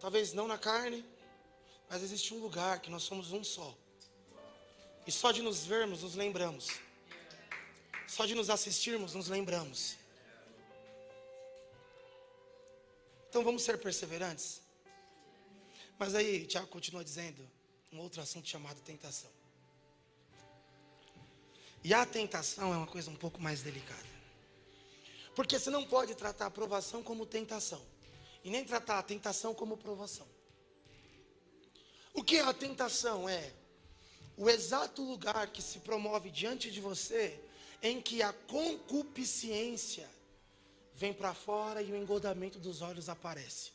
[0.00, 1.04] Talvez não na carne,
[1.88, 3.76] mas existe um lugar que nós somos um só.
[5.06, 6.68] E só de nos vermos, nos lembramos.
[8.06, 9.96] Só de nos assistirmos, nos lembramos.
[13.28, 14.62] Então vamos ser perseverantes.
[15.98, 17.48] Mas aí, Tiago continua dizendo
[17.92, 19.43] um outro assunto chamado tentação.
[21.84, 24.14] E a tentação é uma coisa um pouco mais delicada.
[25.36, 27.82] Porque você não pode tratar a provação como tentação.
[28.42, 30.26] E nem tratar a tentação como provação.
[32.14, 33.28] O que é a tentação?
[33.28, 33.52] É
[34.34, 37.38] o exato lugar que se promove diante de você
[37.82, 40.08] em que a concupiscência
[40.94, 43.72] vem para fora e o engodamento dos olhos aparece.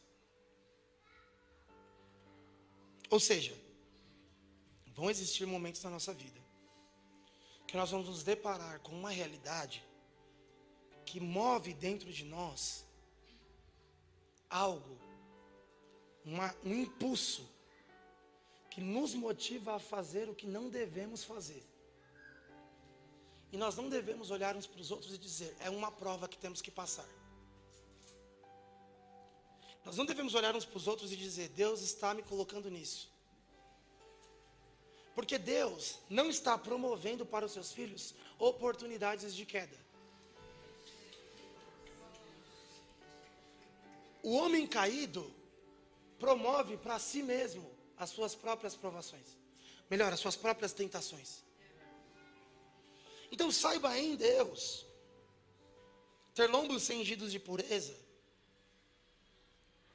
[3.12, 3.56] Ou seja,
[4.96, 6.49] vão existir momentos na nossa vida
[7.70, 9.88] que nós vamos nos deparar com uma realidade
[11.06, 12.84] que move dentro de nós
[14.50, 14.98] algo,
[16.26, 17.48] uma, um impulso
[18.72, 21.64] que nos motiva a fazer o que não devemos fazer.
[23.52, 26.40] E nós não devemos olhar uns para os outros e dizer, é uma prova que
[26.40, 27.08] temos que passar.
[29.86, 33.12] Nós não devemos olhar uns para os outros e dizer, Deus está me colocando nisso.
[35.20, 39.76] Porque Deus não está promovendo para os seus filhos oportunidades de queda.
[44.24, 45.30] O homem caído
[46.18, 49.28] promove para si mesmo as suas próprias provações.
[49.90, 51.44] Melhor, as suas próprias tentações.
[53.30, 54.86] Então saiba em Deus.
[56.34, 57.98] Ter lombos cingidos de pureza.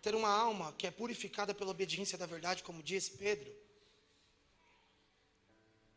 [0.03, 3.63] Ter uma alma que é purificada pela obediência da verdade, como disse Pedro.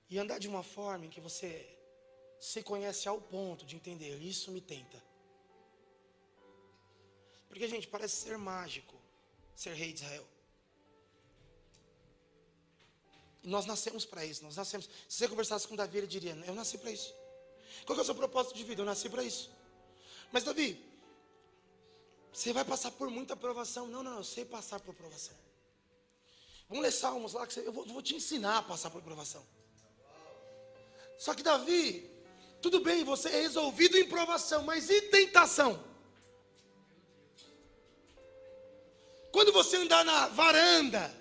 [0.09, 1.67] E andar de uma forma em que você
[2.39, 5.03] se conhece ao ponto de entender, isso me tenta.
[7.47, 8.95] Porque, gente, parece ser mágico
[9.55, 10.27] ser rei de Israel.
[13.47, 14.89] nós nascemos para isso, nós nascemos.
[15.07, 17.13] Se você conversasse com Davi, ele diria: Eu nasci para isso.
[17.85, 18.81] Qual é o seu propósito de vida?
[18.81, 19.49] Eu nasci para isso.
[20.31, 20.83] Mas, Davi,
[22.33, 23.87] você vai passar por muita provação.
[23.87, 25.35] Não, não, eu sei passar por provação.
[26.67, 29.45] Vamos ler Salmos lá, que eu vou, vou te ensinar a passar por provação.
[31.17, 32.09] Só que, Davi,
[32.61, 35.83] tudo bem, você é resolvido em provação, mas e tentação?
[39.31, 41.13] Quando você andar na varanda,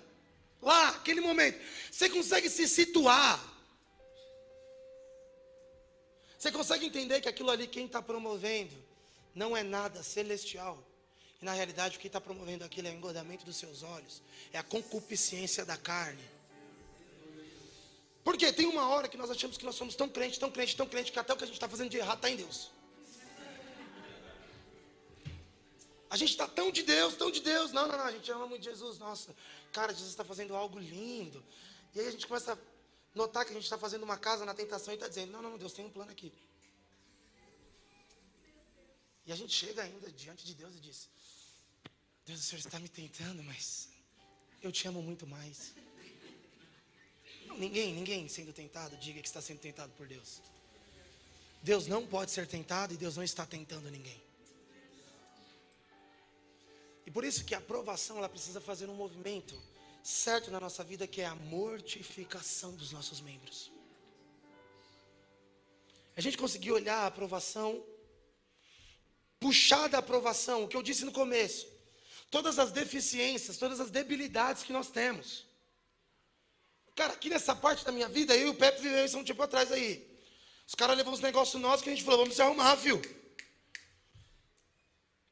[0.61, 1.59] lá, aquele momento,
[1.91, 3.43] você consegue se situar.
[6.37, 8.75] Você consegue entender que aquilo ali, quem está promovendo,
[9.33, 10.83] não é nada celestial.
[11.41, 14.57] E na realidade, o que está promovendo aquilo é o engordamento dos seus olhos, é
[14.57, 16.36] a concupiscência da carne.
[18.27, 20.85] Porque tem uma hora que nós achamos que nós somos tão crentes, tão crentes, tão
[20.85, 22.69] crentes, que até o que a gente está fazendo de errado está em Deus.
[26.09, 27.71] A gente está tão de Deus, tão de Deus.
[27.71, 28.99] Não, não, não, a gente ama muito Jesus.
[28.99, 29.33] Nossa,
[29.71, 31.41] cara, Jesus está fazendo algo lindo.
[31.95, 32.57] E aí a gente começa a
[33.15, 35.57] notar que a gente está fazendo uma casa na tentação e está dizendo: não, não,
[35.57, 36.33] Deus tem um plano aqui.
[39.25, 41.09] E a gente chega ainda diante de Deus e diz:
[42.25, 43.87] Deus, o Senhor está me tentando, mas
[44.61, 45.73] eu te amo muito mais.
[47.57, 50.41] Ninguém, ninguém sendo tentado, diga que está sendo tentado por Deus.
[51.63, 54.21] Deus não pode ser tentado e Deus não está tentando ninguém.
[57.05, 59.59] E por isso que a aprovação ela precisa fazer um movimento
[60.03, 63.71] certo na nossa vida que é a mortificação dos nossos membros.
[66.15, 67.83] A gente conseguir olhar a aprovação,
[69.39, 71.67] puxar da aprovação, o que eu disse no começo,
[72.29, 75.46] todas as deficiências, todas as debilidades que nós temos.
[76.97, 79.71] Cara, aqui nessa parte da minha vida, eu e o Pepe vivemos um tempo atrás
[79.71, 80.03] aí.
[80.65, 82.99] Os caras levam uns negócios nossos que a gente falou, vamos se arrumar, viu?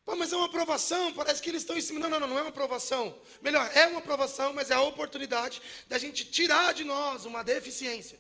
[0.06, 2.00] Pô, mas é uma aprovação, parece que eles estão em cima.
[2.00, 3.20] Não, não, não, não é uma aprovação.
[3.42, 8.20] Melhor, é uma aprovação, mas é a oportunidade da gente tirar de nós uma deficiência,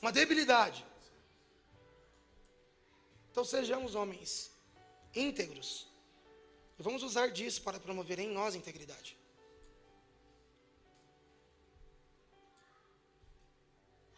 [0.00, 0.86] uma debilidade.
[3.32, 4.52] Então sejamos homens
[5.12, 5.88] íntegros.
[6.78, 9.19] E vamos usar disso para promover em nós integridade.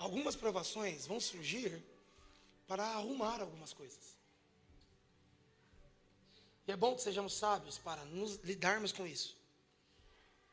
[0.03, 1.81] Algumas provações vão surgir
[2.67, 4.17] para arrumar algumas coisas.
[6.67, 9.37] E é bom que sejamos sábios para nos lidarmos com isso.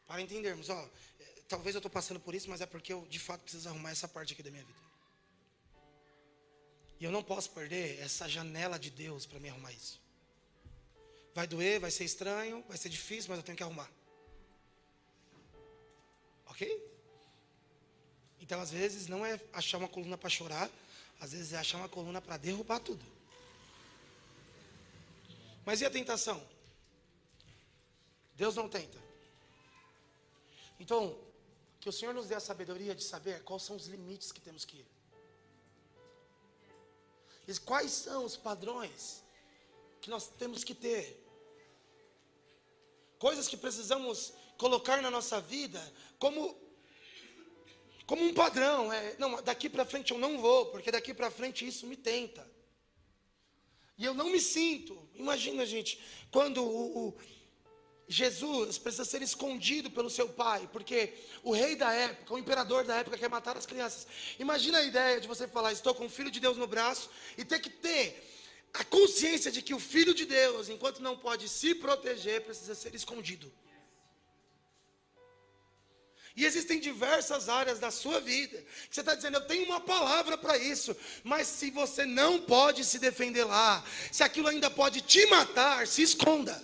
[0.06, 0.80] Para entendermos, ó,
[1.20, 3.90] é, talvez eu estou passando por isso, mas é porque eu de fato preciso arrumar
[3.90, 4.80] essa parte aqui da minha vida.
[7.00, 10.00] E eu não posso perder essa janela de Deus para me arrumar isso.
[11.34, 13.90] Vai doer, vai ser estranho, vai ser difícil, mas eu tenho que arrumar.
[16.46, 16.89] Ok?
[18.50, 20.72] Então, às vezes, não é achar uma coluna para chorar,
[21.20, 23.06] às vezes é achar uma coluna para derrubar tudo.
[25.64, 26.44] Mas e a tentação?
[28.36, 28.98] Deus não tenta.
[30.80, 31.16] Então,
[31.80, 34.66] que o Senhor nos dê a sabedoria de saber quais são os limites que temos
[34.66, 34.88] que ir.
[37.48, 39.22] E quais são os padrões
[40.02, 41.24] que nós temos que ter.
[43.20, 45.80] Coisas que precisamos colocar na nossa vida
[46.18, 46.69] como
[48.10, 51.68] como um padrão, é, não, daqui para frente eu não vou, porque daqui para frente
[51.68, 52.44] isso me tenta.
[53.96, 55.08] E eu não me sinto.
[55.14, 56.02] Imagina, gente,
[56.32, 57.18] quando o, o
[58.08, 62.96] Jesus precisa ser escondido pelo seu pai, porque o rei da época, o imperador da
[62.96, 64.08] época quer matar as crianças.
[64.40, 67.46] Imagina a ideia de você falar, estou com o filho de Deus no braço, e
[67.46, 68.28] ter que ter
[68.74, 72.96] a consciência de que o filho de Deus, enquanto não pode se proteger, precisa ser
[72.96, 73.54] escondido.
[76.40, 80.38] E existem diversas áreas da sua vida que você está dizendo, eu tenho uma palavra
[80.38, 85.26] para isso, mas se você não pode se defender lá, se aquilo ainda pode te
[85.26, 86.64] matar, se esconda.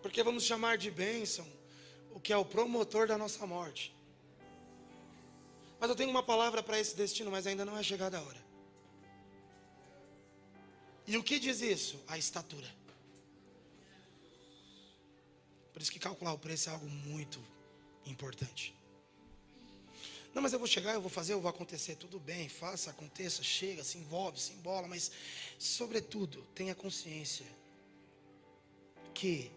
[0.00, 1.44] Porque vamos chamar de bênção
[2.12, 3.92] o que é o promotor da nossa morte.
[5.80, 8.46] Mas eu tenho uma palavra para esse destino, mas ainda não é chegada a hora.
[11.08, 12.00] E o que diz isso?
[12.06, 12.72] A estatura.
[15.76, 17.38] Por isso que calcular o preço é algo muito
[18.06, 18.74] importante.
[20.32, 21.96] Não, mas eu vou chegar, eu vou fazer, eu vou acontecer.
[21.96, 25.12] Tudo bem, faça, aconteça, chega, se envolve, se embola, mas,
[25.58, 27.44] sobretudo, tenha consciência
[29.12, 29.52] que,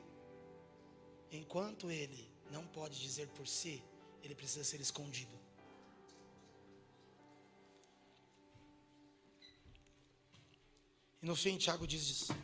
[1.32, 3.82] enquanto ele não pode dizer por si,
[4.22, 5.40] ele precisa ser escondido.
[11.22, 12.36] E no fim, Tiago diz isso.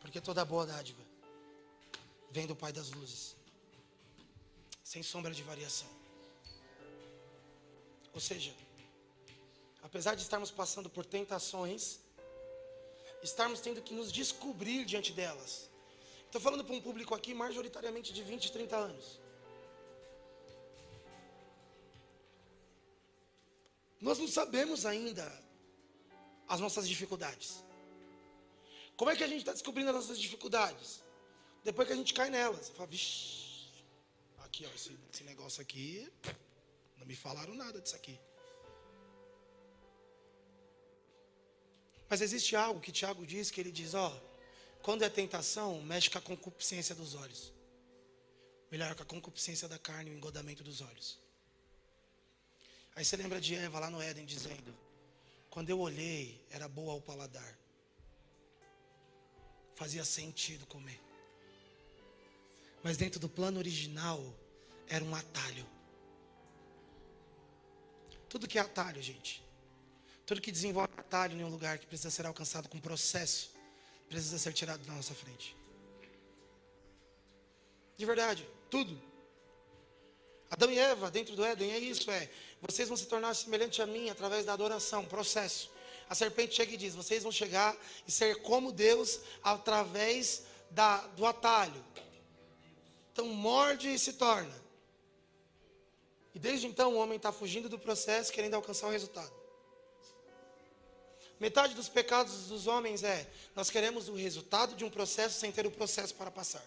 [0.00, 1.05] Porque toda boa dádiva
[2.36, 3.34] vem do Pai das luzes,
[4.92, 5.88] sem sombra de variação.
[8.16, 8.52] Ou seja,
[9.88, 11.98] apesar de estarmos passando por tentações,
[13.22, 15.70] estarmos tendo que nos descobrir diante delas.
[16.26, 19.06] Estou falando para um público aqui majoritariamente de 20, 30 anos.
[23.98, 25.26] Nós não sabemos ainda
[26.46, 27.64] as nossas dificuldades.
[28.94, 31.05] Como é que a gente está descobrindo as nossas dificuldades?
[31.66, 33.84] Depois que a gente cai nela, você fala, vixi,
[34.44, 36.08] aqui ó, esse, esse negócio aqui,
[36.96, 38.16] não me falaram nada disso aqui.
[42.08, 44.16] Mas existe algo que Tiago diz, que ele diz, ó,
[44.80, 47.52] quando é tentação, mexe com a concupiscência dos olhos.
[48.70, 51.18] Melhor com a concupiscência da carne e o engodamento dos olhos.
[52.94, 54.72] Aí você lembra de Eva lá no Éden dizendo:
[55.50, 57.58] Quando eu olhei, era boa ao paladar.
[59.74, 61.05] Fazia sentido comer.
[62.86, 64.24] Mas dentro do plano original
[64.86, 65.66] era um atalho.
[68.28, 69.42] Tudo que é atalho, gente.
[70.24, 73.50] Tudo que desenvolve atalho em um lugar que precisa ser alcançado com processo,
[74.08, 75.56] precisa ser tirado da nossa frente.
[77.96, 78.96] De verdade, tudo.
[80.48, 82.30] Adão e Eva, dentro do Éden, é isso, é.
[82.60, 85.72] Vocês vão se tornar semelhante a mim através da adoração, processo.
[86.08, 87.76] A serpente chega e diz: vocês vão chegar
[88.06, 91.84] e ser como Deus através da, do atalho.
[93.16, 94.54] Então morde e se torna.
[96.34, 99.32] E desde então o homem está fugindo do processo, querendo alcançar o resultado.
[101.40, 105.66] Metade dos pecados dos homens é: nós queremos o resultado de um processo sem ter
[105.66, 106.62] o processo para passar.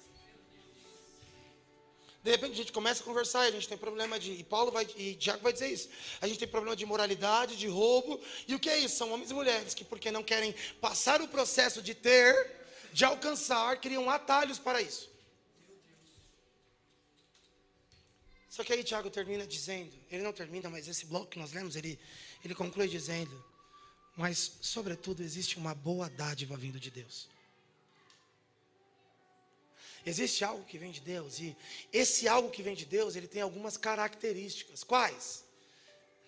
[2.24, 4.32] De repente a gente começa a conversar a gente tem problema de.
[4.32, 5.88] E Paulo vai, e Tiago vai dizer isso.
[6.20, 8.20] A gente tem problema de moralidade, de roubo.
[8.48, 8.96] E o que é isso?
[8.96, 12.34] São homens e mulheres que, porque não querem passar o processo de ter,
[12.92, 15.19] de alcançar, criam atalhos para isso.
[18.50, 21.76] Só que aí Tiago termina dizendo, ele não termina, mas esse bloco que nós lemos,
[21.76, 22.00] ele,
[22.44, 23.46] ele conclui dizendo,
[24.18, 27.30] mas sobretudo existe uma boa dádiva vindo de Deus.
[30.06, 31.56] Existe algo que vem de Deus e
[31.94, 34.84] esse algo que vem de Deus, ele tem algumas características.
[34.84, 35.46] Quais?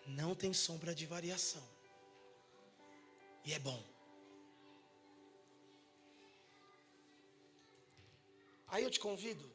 [0.05, 1.63] Não tem sombra de variação.
[3.43, 3.83] E é bom.
[8.67, 9.51] Aí eu te convido,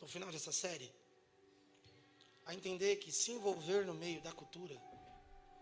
[0.00, 0.90] no final dessa série,
[2.48, 4.74] a entender que se envolver no meio da cultura,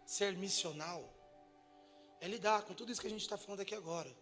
[0.06, 1.02] ser missional,
[2.20, 4.16] é lidar com tudo isso que a gente está falando aqui agora.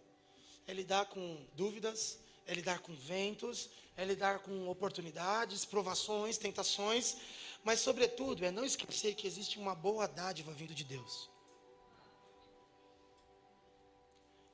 [0.65, 7.17] É lidar com dúvidas, é lidar com ventos, é lidar com oportunidades, provações, tentações,
[7.63, 11.29] mas, sobretudo, é não esquecer que existe uma boa dádiva vindo de Deus.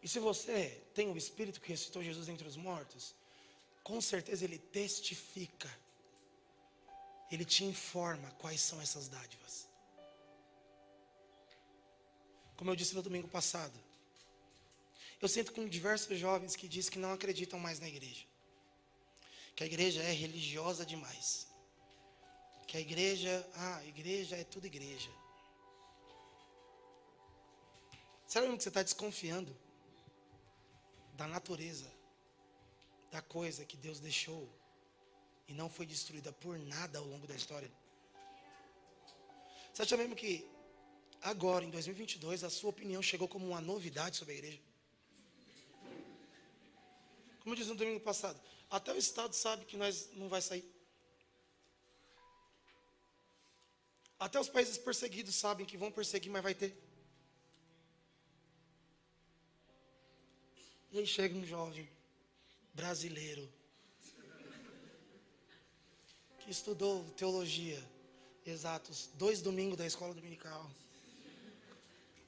[0.03, 3.15] E se você tem o Espírito que ressuscitou Jesus entre os mortos,
[3.81, 5.69] com certeza ele testifica,
[7.31, 9.67] ele te informa quais são essas dádivas.
[12.57, 13.73] Como eu disse no domingo passado,
[15.21, 18.25] eu sinto com diversos jovens que dizem que não acreditam mais na igreja,
[19.55, 21.47] que a igreja é religiosa demais,
[22.67, 25.09] que a igreja, ah, a igreja é tudo igreja.
[28.27, 29.55] Será que você está desconfiando
[31.13, 31.91] da natureza
[33.11, 34.49] da coisa que Deus deixou
[35.51, 37.69] e não foi destruída por nada ao longo da história.
[39.71, 40.49] Você acha mesmo que
[41.21, 44.61] agora, em 2022, a sua opinião chegou como uma novidade sobre a igreja?
[47.41, 48.39] Como eu disse no domingo passado,
[48.69, 50.65] até o Estado sabe que nós não vai sair.
[54.17, 56.77] Até os países perseguidos sabem que vão perseguir, mas vai ter.
[60.91, 61.89] E aí chega um jovem
[62.73, 63.51] brasileiro
[66.43, 67.81] que estudou teologia,
[68.45, 70.69] exatos, dois domingos da escola dominical,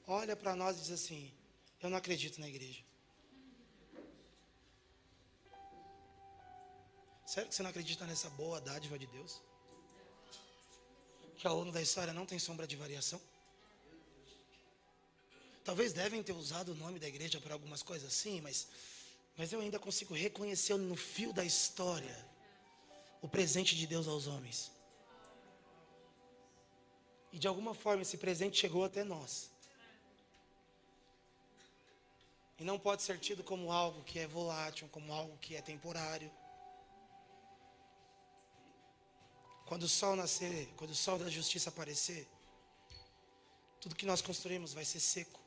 [0.06, 1.32] olha para nós e diz assim:
[1.82, 2.82] Eu não acredito na igreja.
[7.26, 9.40] Sério que você não acredita nessa boa dádiva de Deus?
[11.36, 13.20] Que ao longo da história não tem sombra de variação?
[15.64, 18.68] Talvez devem ter usado o nome da igreja para algumas coisas assim, mas
[19.36, 22.33] mas eu ainda consigo reconhecer no fio da história
[23.24, 24.70] o presente de Deus aos homens.
[27.32, 29.50] E de alguma forma esse presente chegou até nós.
[32.58, 36.30] E não pode ser tido como algo que é volátil, como algo que é temporário.
[39.64, 42.28] Quando o sol nascer, quando o sol da justiça aparecer,
[43.80, 45.40] tudo que nós construímos vai ser seco.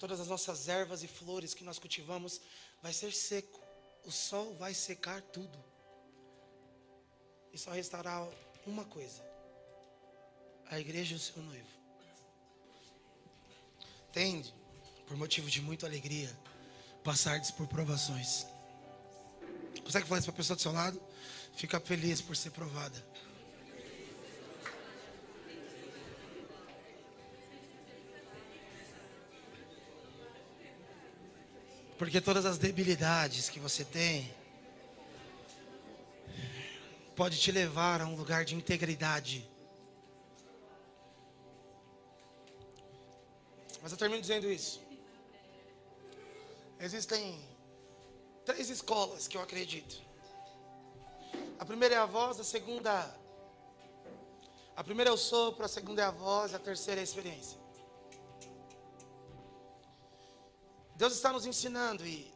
[0.00, 2.40] Todas as nossas ervas e flores que nós cultivamos
[2.82, 3.60] vai ser seco.
[4.04, 5.71] O sol vai secar tudo.
[7.52, 8.26] E só restará
[8.66, 9.22] uma coisa:
[10.70, 11.68] a igreja e o seu noivo.
[14.12, 14.54] Tende,
[15.06, 16.30] por motivo de muita alegria,
[17.04, 18.46] passardes por provações.
[19.84, 21.00] Consegue falar isso para a pessoa do seu lado?
[21.54, 23.04] Fica feliz por ser provada.
[31.98, 34.41] Porque todas as debilidades que você tem
[37.14, 39.48] pode te levar a um lugar de integridade.
[43.82, 44.80] Mas eu termino dizendo isso.
[46.78, 47.38] Existem
[48.44, 50.00] três escolas que eu acredito.
[51.58, 53.22] A primeira é a voz, a segunda
[54.74, 57.58] a primeira é o sopro, a segunda é a voz, a terceira é a experiência.
[60.96, 62.32] Deus está nos ensinando e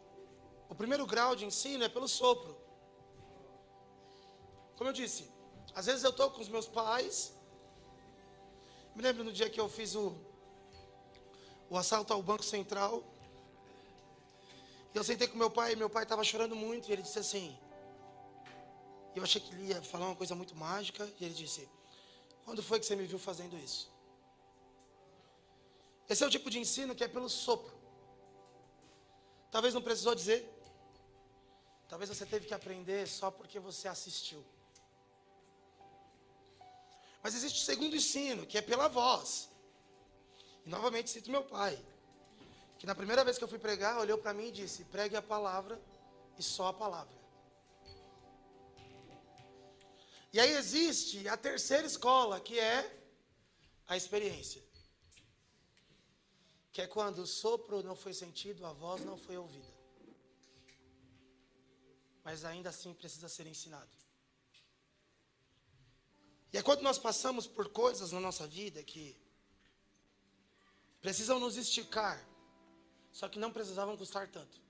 [0.68, 2.55] o primeiro grau de ensino é pelo sopro.
[4.76, 5.30] Como eu disse,
[5.74, 7.34] às vezes eu estou com os meus pais.
[8.94, 10.14] Me lembro no dia que eu fiz o,
[11.68, 13.02] o assalto ao Banco Central.
[14.94, 16.88] E eu sentei com meu pai e meu pai estava chorando muito.
[16.88, 17.58] E ele disse assim:
[19.14, 21.10] Eu achei que ele ia falar uma coisa muito mágica.
[21.18, 21.68] E ele disse:
[22.44, 23.90] Quando foi que você me viu fazendo isso?
[26.08, 27.74] Esse é o tipo de ensino que é pelo sopro.
[29.50, 30.52] Talvez não precisou dizer.
[31.88, 34.44] Talvez você teve que aprender só porque você assistiu.
[37.26, 39.48] Mas existe o segundo ensino, que é pela voz.
[40.64, 41.74] E novamente cito meu pai,
[42.78, 45.22] que na primeira vez que eu fui pregar, olhou para mim e disse: pregue a
[45.34, 45.76] palavra
[46.38, 47.18] e só a palavra.
[50.32, 52.78] E aí existe a terceira escola, que é
[53.88, 54.62] a experiência
[56.76, 59.72] que é quando o sopro não foi sentido, a voz não foi ouvida.
[62.22, 64.05] Mas ainda assim precisa ser ensinado.
[66.52, 69.16] E é quando nós passamos por coisas na nossa vida que
[71.00, 72.24] precisam nos esticar,
[73.12, 74.60] só que não precisavam custar tanto.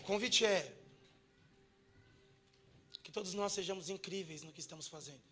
[0.00, 0.84] O convite é
[3.14, 5.22] todos nós sejamos incríveis no que estamos fazendo.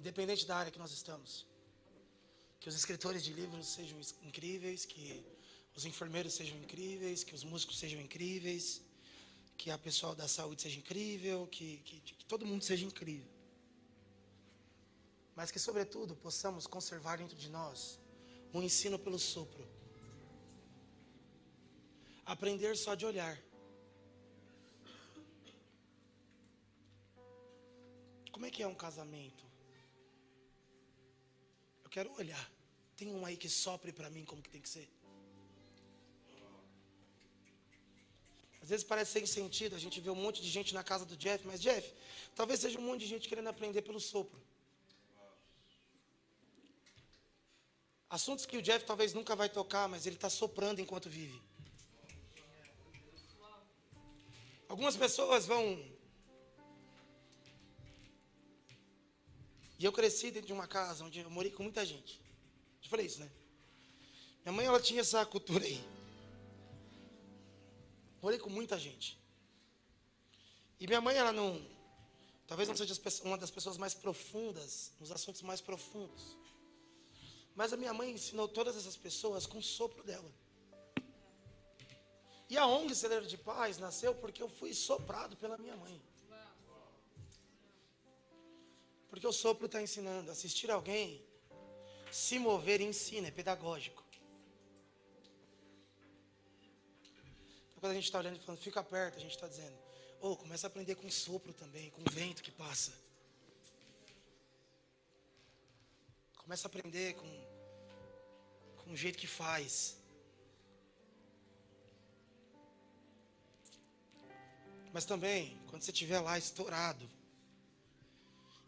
[0.00, 1.46] Independente da área que nós estamos.
[2.58, 5.24] Que os escritores de livros sejam incríveis, que
[5.74, 8.82] os enfermeiros sejam incríveis, que os músicos sejam incríveis,
[9.56, 13.30] que a pessoal da saúde seja incrível, que, que, que todo mundo seja incrível.
[15.34, 17.98] Mas que, sobretudo, possamos conservar dentro de nós
[18.52, 19.66] um ensino pelo sopro.
[22.26, 23.40] Aprender só de olhar.
[28.30, 29.44] Como é que é um casamento?
[31.82, 32.50] Eu quero olhar.
[32.96, 34.88] Tem um aí que sopre para mim como que tem que ser?
[38.72, 41.46] Vezes parece sem sentido, a gente vê um monte de gente na casa do Jeff,
[41.46, 41.86] mas Jeff,
[42.34, 44.40] talvez seja um monte de gente querendo aprender pelo sopro.
[48.08, 51.38] Assuntos que o Jeff talvez nunca vai tocar, mas ele está soprando enquanto vive.
[54.68, 55.64] Algumas pessoas vão.
[59.78, 62.18] E eu cresci dentro de uma casa onde eu morei com muita gente.
[62.82, 63.30] Eu falei isso, né?
[64.42, 65.91] Minha mãe ela tinha essa cultura aí.
[68.22, 69.18] Morei com muita gente.
[70.78, 71.60] E minha mãe, ela não.
[72.46, 72.94] Talvez não seja
[73.24, 76.36] uma das pessoas mais profundas, nos assuntos mais profundos.
[77.54, 80.30] Mas a minha mãe ensinou todas essas pessoas com o sopro dela.
[82.48, 86.00] E a ONG Celeiro de Paz nasceu porque eu fui soprado pela minha mãe.
[89.08, 90.30] Porque o sopro está ensinando.
[90.30, 91.24] Assistir alguém
[92.10, 94.01] se mover ensina, é pedagógico.
[97.82, 99.76] Quando a gente está olhando e falando, fica perto, a gente está dizendo,
[100.20, 102.92] oh, começa a aprender com sopro também, com vento que passa.
[106.36, 107.46] Começa a aprender com,
[108.76, 109.96] com o jeito que faz.
[114.92, 117.10] Mas também, quando você estiver lá estourado,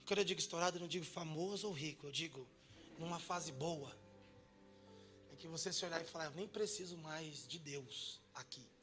[0.06, 2.44] quando eu digo estourado, eu não digo famoso ou rico, eu digo
[2.98, 3.96] numa fase boa.
[5.32, 8.73] É que você se olhar e falar, eu nem preciso mais de Deus aqui.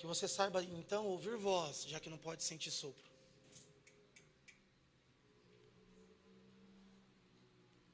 [0.00, 3.04] Que você saiba então ouvir voz, já que não pode sentir sopro.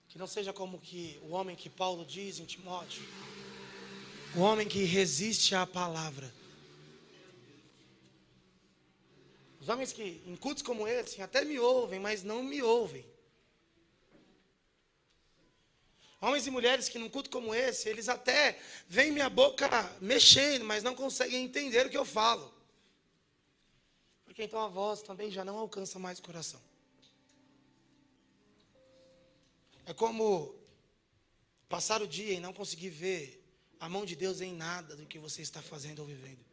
[0.08, 3.02] Que não seja como que o homem que Paulo diz em Timóteo,
[4.36, 6.32] o homem que resiste à palavra.
[9.60, 13.04] Os homens que em cultos como esse até me ouvem, mas não me ouvem.
[16.26, 18.58] Homens e mulheres que num culto como esse, eles até
[18.88, 19.68] veem minha boca
[20.00, 22.52] mexendo, mas não conseguem entender o que eu falo.
[24.24, 26.60] Porque então a voz também já não alcança mais o coração.
[29.84, 30.52] É como
[31.68, 33.40] passar o dia e não conseguir ver
[33.78, 36.44] a mão de Deus em nada do que você está fazendo ou vivendo.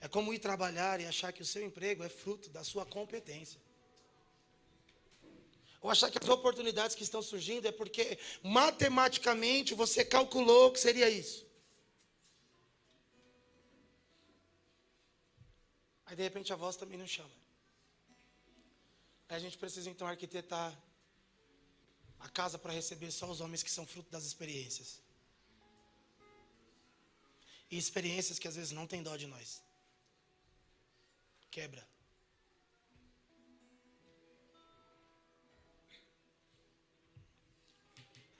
[0.00, 3.65] É como ir trabalhar e achar que o seu emprego é fruto da sua competência.
[5.80, 11.08] Ou achar que as oportunidades que estão surgindo é porque matematicamente você calculou que seria
[11.08, 11.46] isso.
[16.06, 17.30] Aí de repente a voz também não chama.
[19.28, 20.72] Aí a gente precisa então arquitetar
[22.20, 25.00] a casa para receber só os homens que são fruto das experiências.
[27.70, 29.60] E experiências que às vezes não tem dó de nós.
[31.50, 31.86] Quebra.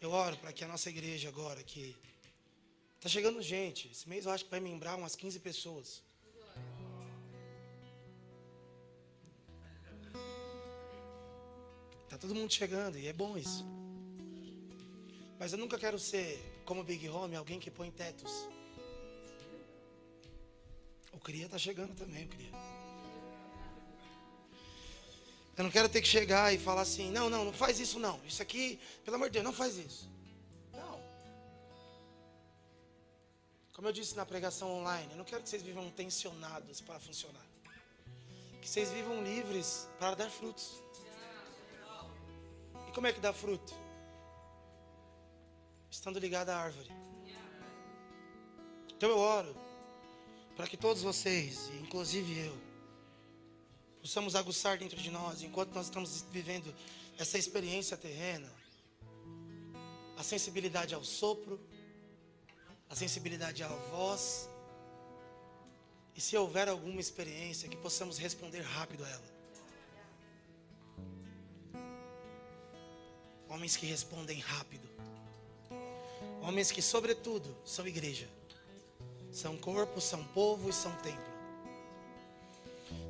[0.00, 1.96] Eu oro para que a nossa igreja agora, que
[2.96, 6.02] está chegando gente, esse mês eu acho que vai membrar umas 15 pessoas.
[12.08, 13.64] Tá todo mundo chegando e é bom isso.
[15.38, 18.48] Mas eu nunca quero ser como Big Home, alguém que põe tetos.
[21.12, 22.75] O cria está chegando também, o cria.
[25.56, 28.20] Eu não quero ter que chegar e falar assim: não, não, não faz isso não.
[28.26, 30.10] Isso aqui, pelo amor de Deus, não faz isso.
[30.72, 31.00] Não.
[33.72, 37.44] Como eu disse na pregação online, eu não quero que vocês vivam tensionados para funcionar.
[38.60, 40.82] Que vocês vivam livres para dar frutos.
[42.88, 43.74] E como é que dá fruto?
[45.90, 46.90] Estando ligado à árvore.
[48.94, 49.56] Então eu oro
[50.54, 52.65] para que todos vocês, inclusive eu,
[54.06, 56.72] possamos aguçar dentro de nós, enquanto nós estamos vivendo
[57.18, 58.48] essa experiência terrena,
[60.16, 61.60] a sensibilidade ao sopro,
[62.88, 64.48] a sensibilidade à voz,
[66.14, 69.36] e se houver alguma experiência, que possamos responder rápido a ela.
[73.48, 74.88] Homens que respondem rápido.
[76.42, 78.28] Homens que, sobretudo, são igreja.
[79.32, 81.35] São corpo, são povo e são templo.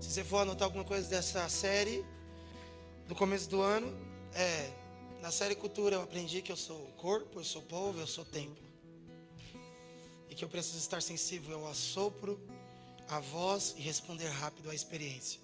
[0.01, 2.05] Se você for anotar alguma coisa dessa série,
[3.09, 3.93] no começo do ano,
[4.35, 4.71] é,
[5.21, 8.65] na série Cultura eu aprendi que eu sou corpo, eu sou povo, eu sou templo.
[10.29, 12.41] E que eu preciso estar sensível ao assopro,
[13.09, 15.41] à voz e responder rápido à experiência.